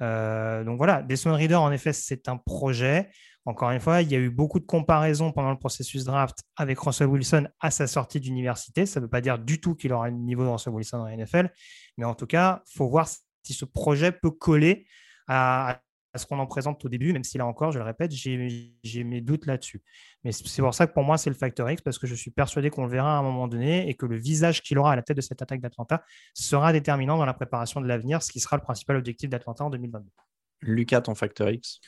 Euh, 0.01 0.65
donc 0.65 0.79
voilà, 0.79 1.03
Desmond 1.03 1.35
Reader, 1.35 1.57
en 1.57 1.73
effet, 1.73 1.93
c'est 1.93 2.29
un 2.29 2.37
projet. 2.37 3.11
Encore 3.45 3.71
une 3.71 3.81
fois, 3.81 4.03
il 4.03 4.11
y 4.11 4.15
a 4.15 4.19
eu 4.19 4.31
beaucoup 4.31 4.61
de 4.61 4.67
comparaisons 4.67 5.33
pendant 5.33 5.51
le 5.51 5.59
processus 5.59 6.05
draft 6.05 6.39
avec 6.57 6.79
Russell 6.79 7.07
Wilson 7.07 7.49
à 7.61 7.71
sa 7.71 7.87
sortie 7.87 8.21
d'université. 8.21 8.85
Ça 8.85 9.01
ne 9.01 9.05
veut 9.05 9.11
pas 9.11 9.21
dire 9.21 9.39
du 9.39 9.61
tout 9.61 9.75
qu'il 9.75 9.93
aura 9.93 10.11
le 10.11 10.17
niveau 10.17 10.45
de 10.45 10.49
Russell 10.49 10.73
Wilson 10.73 10.99
dans 10.99 11.09
NFL, 11.09 11.51
mais 11.97 12.05
en 12.05 12.15
tout 12.15 12.27
cas, 12.27 12.63
il 12.69 12.77
faut 12.77 12.89
voir 12.89 13.09
si 13.43 13.55
ce 13.55 13.65
projet 13.65 14.13
peut 14.13 14.31
coller 14.31 14.87
à, 15.29 15.81
ce 16.17 16.27
qu'on 16.27 16.39
en 16.39 16.47
présente 16.47 16.85
au 16.85 16.89
début, 16.89 17.13
même 17.13 17.25
si 17.25 17.39
là 17.39 17.47
encore, 17.47 17.73
je 17.73 17.79
le 17.79 17.85
répète, 17.85 18.13
j'ai 18.13 19.05
mes 19.05 19.21
doutes 19.21 19.47
là-dessus. 19.47 19.83
Mais 20.25 20.33
c'est 20.33 20.63
pour 20.63 20.75
ça 20.75 20.87
que 20.87 20.93
pour 20.93 21.05
moi, 21.05 21.19
c'est 21.19 21.31
le 21.31 21.37
facteur 21.37 21.71
X, 21.71 21.83
parce 21.83 21.99
que 21.99 22.07
je 22.07 22.15
suis 22.15 22.31
persuadé 22.31 22.71
qu'on 22.71 22.85
le 22.85 22.91
verra 22.91 23.17
à 23.17 23.19
un 23.19 23.23
moment 23.23 23.49
donné 23.49 23.89
et 23.89 23.95
que 23.95 24.07
le 24.07 24.17
visage 24.17 24.63
qu'il 24.63 24.79
aura 24.79 24.93
à 24.93 24.97
la 24.97 25.03
tête 25.03 25.17
de 25.17 25.23
cette 25.23 25.43
attaque 25.43 25.61
d'Atlanta 25.61 26.03
sera 26.35 26.73
déterminant 26.73 27.19
dans 27.19 27.27
la 27.27 27.35
préparation 27.35 27.81
de 27.81 27.87
l'avenir, 27.87 28.23
ce 28.23 28.33
qui 28.33 28.41
sera 28.41 28.57
le 28.57 28.63
principal 28.63 28.97
objectif 28.97 29.29
d'Atlanta 29.29 29.65
en 29.65 29.71
2022. 29.71 30.09
Lucas, 30.63 31.03
ton 31.03 31.15
facteur 31.15 31.51
X? 31.51 31.81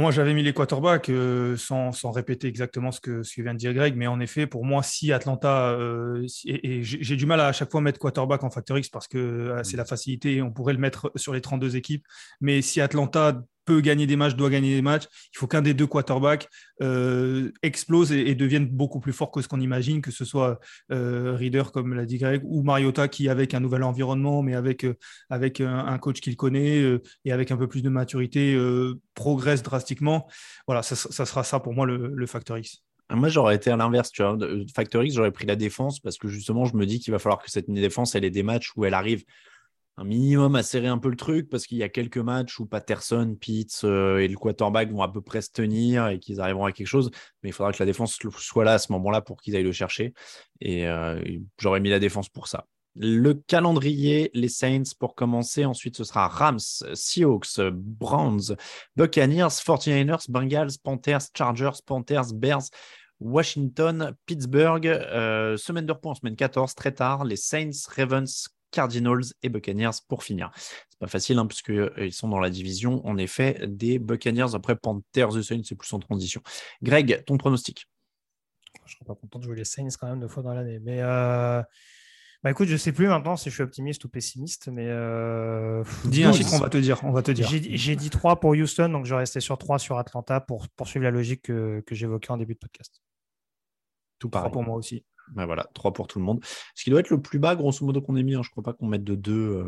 Moi, 0.00 0.10
j'avais 0.10 0.34
mis 0.34 0.42
les 0.42 0.52
quarterbacks 0.52 1.08
euh, 1.08 1.56
sans, 1.56 1.92
répéter 2.10 2.48
exactement 2.48 2.90
ce 2.90 3.00
que, 3.00 3.22
ce 3.22 3.36
que 3.36 3.42
vient 3.42 3.54
de 3.54 3.58
dire 3.58 3.72
Greg, 3.72 3.94
mais 3.94 4.08
en 4.08 4.18
effet, 4.18 4.48
pour 4.48 4.64
moi, 4.64 4.82
si 4.82 5.12
Atlanta, 5.12 5.70
euh, 5.70 6.26
et, 6.46 6.82
j'ai 6.82 7.16
du 7.16 7.26
mal 7.26 7.38
à, 7.38 7.46
à 7.46 7.52
chaque 7.52 7.70
fois 7.70 7.80
mettre 7.80 8.00
quarterback 8.00 8.42
en 8.42 8.50
facteur 8.50 8.76
X 8.76 8.88
parce 8.88 9.06
que 9.06 9.18
euh, 9.18 9.62
c'est 9.62 9.76
la 9.76 9.84
facilité, 9.84 10.42
on 10.42 10.50
pourrait 10.50 10.72
le 10.72 10.80
mettre 10.80 11.12
sur 11.14 11.32
les 11.32 11.40
32 11.40 11.76
équipes, 11.76 12.04
mais 12.40 12.60
si 12.60 12.80
Atlanta 12.80 13.40
peut 13.64 13.80
gagner 13.80 14.06
des 14.06 14.16
matchs, 14.16 14.34
doit 14.34 14.50
gagner 14.50 14.74
des 14.74 14.82
matchs. 14.82 15.04
Il 15.34 15.38
faut 15.38 15.46
qu'un 15.46 15.62
des 15.62 15.74
deux 15.74 15.86
quarterbacks 15.86 16.48
euh, 16.82 17.50
explose 17.62 18.12
et, 18.12 18.34
devienne 18.34 18.66
beaucoup 18.66 19.00
plus 19.00 19.12
fort 19.12 19.30
que 19.30 19.40
ce 19.40 19.48
qu'on 19.48 19.60
imagine, 19.60 20.02
que 20.02 20.10
ce 20.10 20.24
soit 20.24 20.60
euh, 20.92 21.34
Reader, 21.36 21.64
comme 21.72 21.94
l'a 21.94 22.06
dit 22.06 22.18
Greg, 22.18 22.42
ou 22.44 22.62
Mariota, 22.62 23.08
qui, 23.08 23.28
avec 23.28 23.54
un 23.54 23.60
nouvel 23.60 23.82
environnement, 23.82 24.42
mais 24.42 24.54
avec, 24.54 24.84
euh, 24.84 24.94
avec 25.30 25.60
un, 25.60 25.98
coach 25.98 26.20
qu'il 26.20 26.36
connaît 26.36 26.82
et 27.24 27.32
avec 27.32 27.50
un 27.50 27.56
peu 27.56 27.68
plus 27.68 27.82
de 27.82 27.88
maturité, 27.88 28.58
progresse 29.14 29.62
drastiquement. 29.62 30.28
Voilà, 30.66 30.82
ça, 30.82 30.96
sera 30.96 31.44
ça 31.44 31.60
pour 31.60 31.72
moi 31.72 31.86
le, 31.86 32.26
facteur 32.26 32.58
X. 32.58 32.82
Moi, 33.10 33.28
j'aurais 33.28 33.54
été 33.54 33.70
à 33.70 33.76
l'inverse, 33.76 34.10
tu 34.10 34.22
vois. 34.22 34.36
Factor 34.74 35.04
X, 35.04 35.14
j'aurais 35.14 35.30
pris 35.30 35.46
la 35.46 35.56
défense 35.56 36.00
parce 36.00 36.18
que 36.18 36.28
justement, 36.28 36.64
je 36.64 36.76
me 36.76 36.84
dis 36.86 37.00
qu'il 37.00 37.12
va 37.12 37.18
falloir 37.18 37.42
que 37.42 37.50
cette 37.50 37.70
défense, 37.70 38.14
elle 38.14 38.24
ait 38.24 38.30
des 38.30 38.42
matchs 38.42 38.72
où 38.76 38.84
elle 38.84 38.94
arrive 38.94 39.24
un 39.96 40.04
minimum 40.04 40.56
à 40.56 40.62
serrer 40.62 40.88
un 40.88 40.98
peu 40.98 41.08
le 41.08 41.16
truc 41.16 41.48
parce 41.48 41.66
qu'il 41.66 41.78
y 41.78 41.82
a 41.82 41.88
quelques 41.88 42.18
matchs 42.18 42.58
où 42.58 42.66
Patterson, 42.66 43.36
Pitts 43.40 43.82
euh, 43.84 44.18
et 44.18 44.28
le 44.28 44.36
quarterback 44.36 44.90
vont 44.90 45.02
à 45.02 45.08
peu 45.08 45.20
près 45.20 45.40
se 45.40 45.50
tenir 45.50 46.08
et 46.08 46.18
qu'ils 46.18 46.40
arriveront 46.40 46.64
à 46.64 46.72
quelque 46.72 46.86
chose. 46.86 47.10
Mais 47.42 47.50
il 47.50 47.52
faudra 47.52 47.72
que 47.72 47.80
la 47.80 47.86
défense 47.86 48.18
soit 48.38 48.64
là 48.64 48.74
à 48.74 48.78
ce 48.78 48.90
moment-là 48.92 49.20
pour 49.20 49.40
qu'ils 49.40 49.54
aillent 49.54 49.62
le 49.62 49.72
chercher. 49.72 50.12
Et 50.60 50.86
euh, 50.88 51.22
j'aurais 51.58 51.80
mis 51.80 51.90
la 51.90 52.00
défense 52.00 52.28
pour 52.28 52.48
ça. 52.48 52.66
Le 52.96 53.34
calendrier, 53.34 54.30
les 54.34 54.48
Saints 54.48 54.94
pour 54.98 55.14
commencer. 55.14 55.64
Ensuite, 55.64 55.96
ce 55.96 56.04
sera 56.04 56.28
Rams, 56.28 56.60
Seahawks, 56.94 57.60
Browns, 57.60 58.56
Buccaneers, 58.94 59.48
49ers, 59.48 60.30
Bengals, 60.30 60.78
Panthers, 60.82 61.26
Chargers, 61.36 61.82
Panthers, 61.84 62.32
Bears, 62.32 62.68
Washington, 63.18 64.14
Pittsburgh. 64.26 64.86
Euh, 64.86 65.56
semaine 65.56 65.86
de 65.86 65.92
repos 65.92 66.10
en 66.10 66.14
semaine 66.14 66.36
14, 66.36 66.74
très 66.76 66.92
tard. 66.92 67.24
Les 67.24 67.36
Saints, 67.36 67.70
Ravens, 67.96 68.48
Cardinals 68.74 69.32
et 69.42 69.48
Buccaneers 69.48 70.02
pour 70.08 70.24
finir. 70.24 70.50
C'est 70.56 70.98
pas 70.98 71.06
facile 71.06 71.38
hein, 71.38 71.46
puisque 71.46 71.70
euh, 71.70 71.92
ils 71.98 72.12
sont 72.12 72.28
dans 72.28 72.40
la 72.40 72.50
division 72.50 73.06
en 73.06 73.16
effet 73.16 73.60
des 73.66 73.98
Buccaneers. 73.98 74.54
Après 74.54 74.76
Panthers 74.76 75.38
et 75.38 75.42
Saints, 75.42 75.62
c'est 75.64 75.76
plus 75.76 75.92
en 75.92 76.00
transition. 76.00 76.42
Greg, 76.82 77.24
ton 77.24 77.38
pronostic 77.38 77.86
Je 78.84 78.94
serais 78.94 79.04
pas 79.06 79.14
content 79.14 79.38
de 79.38 79.44
jouer 79.44 79.56
les 79.56 79.64
Saints 79.64 79.88
quand 79.98 80.08
même 80.08 80.20
deux 80.20 80.28
fois 80.28 80.42
dans 80.42 80.52
l'année, 80.52 80.80
mais 80.80 80.98
euh, 81.00 81.62
bah 82.42 82.50
écoute, 82.50 82.68
je 82.68 82.76
sais 82.76 82.92
plus 82.92 83.06
maintenant 83.06 83.36
si 83.36 83.48
je 83.48 83.54
suis 83.54 83.62
optimiste 83.62 84.04
ou 84.04 84.08
pessimiste, 84.08 84.68
mais 84.68 84.86
euh, 84.86 85.82
dis 86.04 86.24
un 86.24 86.32
chiffre, 86.32 86.52
on 86.52 86.58
va 86.58 86.68
te 86.68 86.76
dire, 86.76 87.00
on 87.04 87.12
va 87.12 87.22
te 87.22 87.30
dire. 87.30 87.48
J'ai 87.48 87.96
dit 87.96 88.10
3 88.10 88.40
pour 88.40 88.50
Houston, 88.50 88.90
donc 88.90 89.06
je 89.06 89.14
vais 89.14 89.20
rester 89.20 89.40
sur 89.40 89.56
3 89.56 89.78
sur 89.78 89.98
Atlanta 89.98 90.40
pour 90.40 90.68
poursuivre 90.68 91.04
la 91.04 91.10
logique 91.10 91.42
que, 91.42 91.82
que 91.86 91.94
j'évoquais 91.94 92.32
en 92.32 92.36
début 92.36 92.54
de 92.54 92.58
podcast. 92.58 93.00
Tout 94.18 94.28
pareil. 94.28 94.52
pour 94.52 94.62
moi 94.62 94.76
aussi. 94.76 95.04
Ben 95.32 95.46
voilà, 95.46 95.68
3 95.74 95.92
pour 95.92 96.06
tout 96.06 96.18
le 96.18 96.24
monde. 96.24 96.44
Ce 96.74 96.84
qui 96.84 96.90
doit 96.90 97.00
être 97.00 97.10
le 97.10 97.20
plus 97.20 97.38
bas, 97.38 97.56
grosso 97.56 97.84
modo, 97.84 98.00
qu'on 98.00 98.16
ait 98.16 98.22
mis. 98.22 98.34
Hein. 98.34 98.42
Je 98.42 98.48
ne 98.48 98.52
crois 98.52 98.62
pas 98.62 98.72
qu'on 98.72 98.86
mette 98.86 99.04
de 99.04 99.14
2. 99.14 99.32
Euh, 99.32 99.64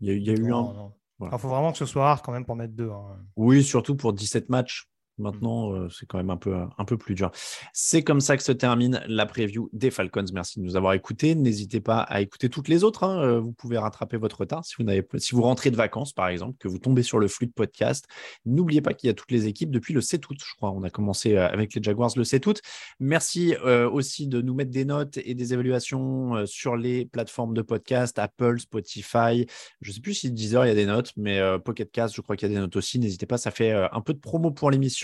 il 0.00 0.08
y, 0.08 0.30
a 0.30 0.34
eu 0.34 0.52
un. 0.52 0.92
Il 1.20 1.38
faut 1.38 1.48
vraiment 1.48 1.72
que 1.72 1.78
ce 1.78 1.86
soit 1.86 2.10
hard 2.10 2.22
quand 2.22 2.32
même 2.32 2.44
pour 2.44 2.56
mettre 2.56 2.74
2. 2.74 2.90
Hein. 2.90 3.18
Oui, 3.36 3.62
surtout 3.62 3.96
pour 3.96 4.12
17 4.12 4.48
matchs. 4.48 4.88
Maintenant, 5.18 5.72
euh, 5.72 5.88
c'est 5.90 6.06
quand 6.06 6.18
même 6.18 6.30
un 6.30 6.36
peu, 6.36 6.56
un 6.76 6.84
peu 6.84 6.96
plus 6.96 7.14
dur. 7.14 7.30
C'est 7.72 8.02
comme 8.02 8.20
ça 8.20 8.36
que 8.36 8.42
se 8.42 8.50
termine 8.50 9.00
la 9.06 9.26
preview 9.26 9.70
des 9.72 9.92
Falcons. 9.92 10.24
Merci 10.32 10.58
de 10.58 10.64
nous 10.64 10.76
avoir 10.76 10.92
écoutés. 10.94 11.36
N'hésitez 11.36 11.80
pas 11.80 12.00
à 12.00 12.20
écouter 12.20 12.48
toutes 12.48 12.66
les 12.66 12.82
autres. 12.82 13.04
Hein. 13.04 13.22
Euh, 13.22 13.40
vous 13.40 13.52
pouvez 13.52 13.78
rattraper 13.78 14.16
votre 14.16 14.40
retard 14.40 14.64
si 14.64 14.74
vous, 14.78 14.88
si 15.18 15.34
vous 15.34 15.42
rentrez 15.42 15.70
de 15.70 15.76
vacances, 15.76 16.12
par 16.12 16.28
exemple, 16.28 16.56
que 16.58 16.66
vous 16.66 16.78
tombez 16.78 17.04
sur 17.04 17.20
le 17.20 17.28
flux 17.28 17.46
de 17.46 17.52
podcast. 17.52 18.06
N'oubliez 18.44 18.80
pas 18.80 18.92
qu'il 18.92 19.06
y 19.06 19.10
a 19.10 19.14
toutes 19.14 19.30
les 19.30 19.46
équipes 19.46 19.70
depuis 19.70 19.94
le 19.94 20.00
7 20.00 20.28
août, 20.28 20.38
je 20.44 20.54
crois. 20.56 20.72
On 20.72 20.82
a 20.82 20.90
commencé 20.90 21.36
euh, 21.36 21.48
avec 21.48 21.74
les 21.74 21.82
Jaguars 21.82 22.10
le 22.16 22.24
7 22.24 22.46
août. 22.46 22.60
Merci 22.98 23.54
aussi 23.64 24.26
de 24.26 24.40
nous 24.40 24.54
mettre 24.54 24.70
des 24.70 24.84
notes 24.84 25.18
et 25.18 25.34
des 25.34 25.52
évaluations 25.52 26.46
sur 26.46 26.76
les 26.76 27.06
plateformes 27.06 27.54
de 27.54 27.62
podcast, 27.62 28.18
Apple, 28.18 28.58
Spotify. 28.58 29.46
Je 29.80 29.90
ne 29.90 29.94
sais 29.94 30.00
plus 30.00 30.14
si 30.14 30.30
Deezer, 30.30 30.64
il 30.64 30.68
y 30.68 30.72
a 30.72 30.74
des 30.74 30.86
notes, 30.86 31.12
mais 31.16 31.40
Pocket 31.64 31.90
Cast, 31.90 32.14
je 32.14 32.20
crois 32.20 32.36
qu'il 32.36 32.48
y 32.48 32.52
a 32.52 32.54
des 32.54 32.60
notes 32.60 32.76
aussi. 32.76 32.98
N'hésitez 32.98 33.26
pas, 33.26 33.38
ça 33.38 33.50
fait 33.50 33.72
un 33.72 34.00
peu 34.00 34.12
de 34.12 34.18
promo 34.18 34.50
pour 34.50 34.70
l'émission 34.70 35.03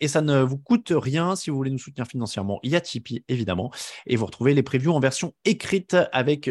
et 0.00 0.08
ça 0.08 0.22
ne 0.22 0.40
vous 0.42 0.58
coûte 0.58 0.92
rien 0.94 1.36
si 1.36 1.50
vous 1.50 1.56
voulez 1.56 1.70
nous 1.70 1.78
soutenir 1.78 2.06
financièrement. 2.06 2.60
Il 2.62 2.70
y 2.70 2.76
a 2.76 2.80
Tipeee, 2.80 3.24
évidemment. 3.28 3.70
Et 4.06 4.16
vous 4.16 4.26
retrouvez 4.26 4.54
les 4.54 4.62
previews 4.62 4.92
en 4.92 5.00
version 5.00 5.34
écrite 5.44 5.96
avec 6.12 6.50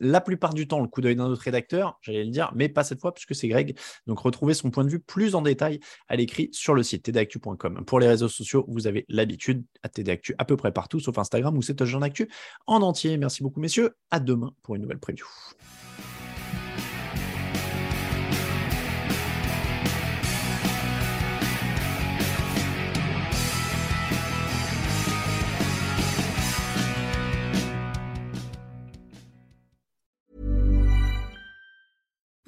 la 0.00 0.20
plupart 0.20 0.54
du 0.54 0.66
temps 0.66 0.80
le 0.80 0.88
coup 0.88 1.00
d'œil 1.00 1.16
d'un 1.16 1.26
autre 1.26 1.42
rédacteur, 1.42 1.98
j'allais 2.02 2.24
le 2.24 2.30
dire, 2.30 2.52
mais 2.54 2.68
pas 2.68 2.84
cette 2.84 3.00
fois 3.00 3.14
puisque 3.14 3.34
c'est 3.34 3.48
Greg. 3.48 3.78
Donc 4.06 4.18
retrouvez 4.18 4.54
son 4.54 4.70
point 4.70 4.84
de 4.84 4.90
vue 4.90 5.00
plus 5.00 5.34
en 5.34 5.42
détail 5.42 5.80
à 6.08 6.16
l'écrit 6.16 6.48
sur 6.52 6.74
le 6.74 6.82
site 6.82 7.04
tdactu.com. 7.04 7.84
Pour 7.86 8.00
les 8.00 8.08
réseaux 8.08 8.28
sociaux, 8.28 8.64
vous 8.68 8.86
avez 8.86 9.04
l'habitude 9.08 9.64
à 9.82 9.88
tdactu 9.88 10.34
à 10.38 10.44
peu 10.44 10.56
près 10.56 10.72
partout, 10.72 11.00
sauf 11.00 11.16
Instagram 11.18 11.56
où 11.56 11.62
c'est 11.62 11.74
Touchdown 11.74 12.02
Actu 12.02 12.28
en 12.66 12.82
entier. 12.82 13.16
Merci 13.16 13.42
beaucoup 13.42 13.60
messieurs. 13.60 13.96
À 14.10 14.20
demain 14.20 14.52
pour 14.62 14.74
une 14.74 14.82
nouvelle 14.82 15.00
preview. 15.00 15.26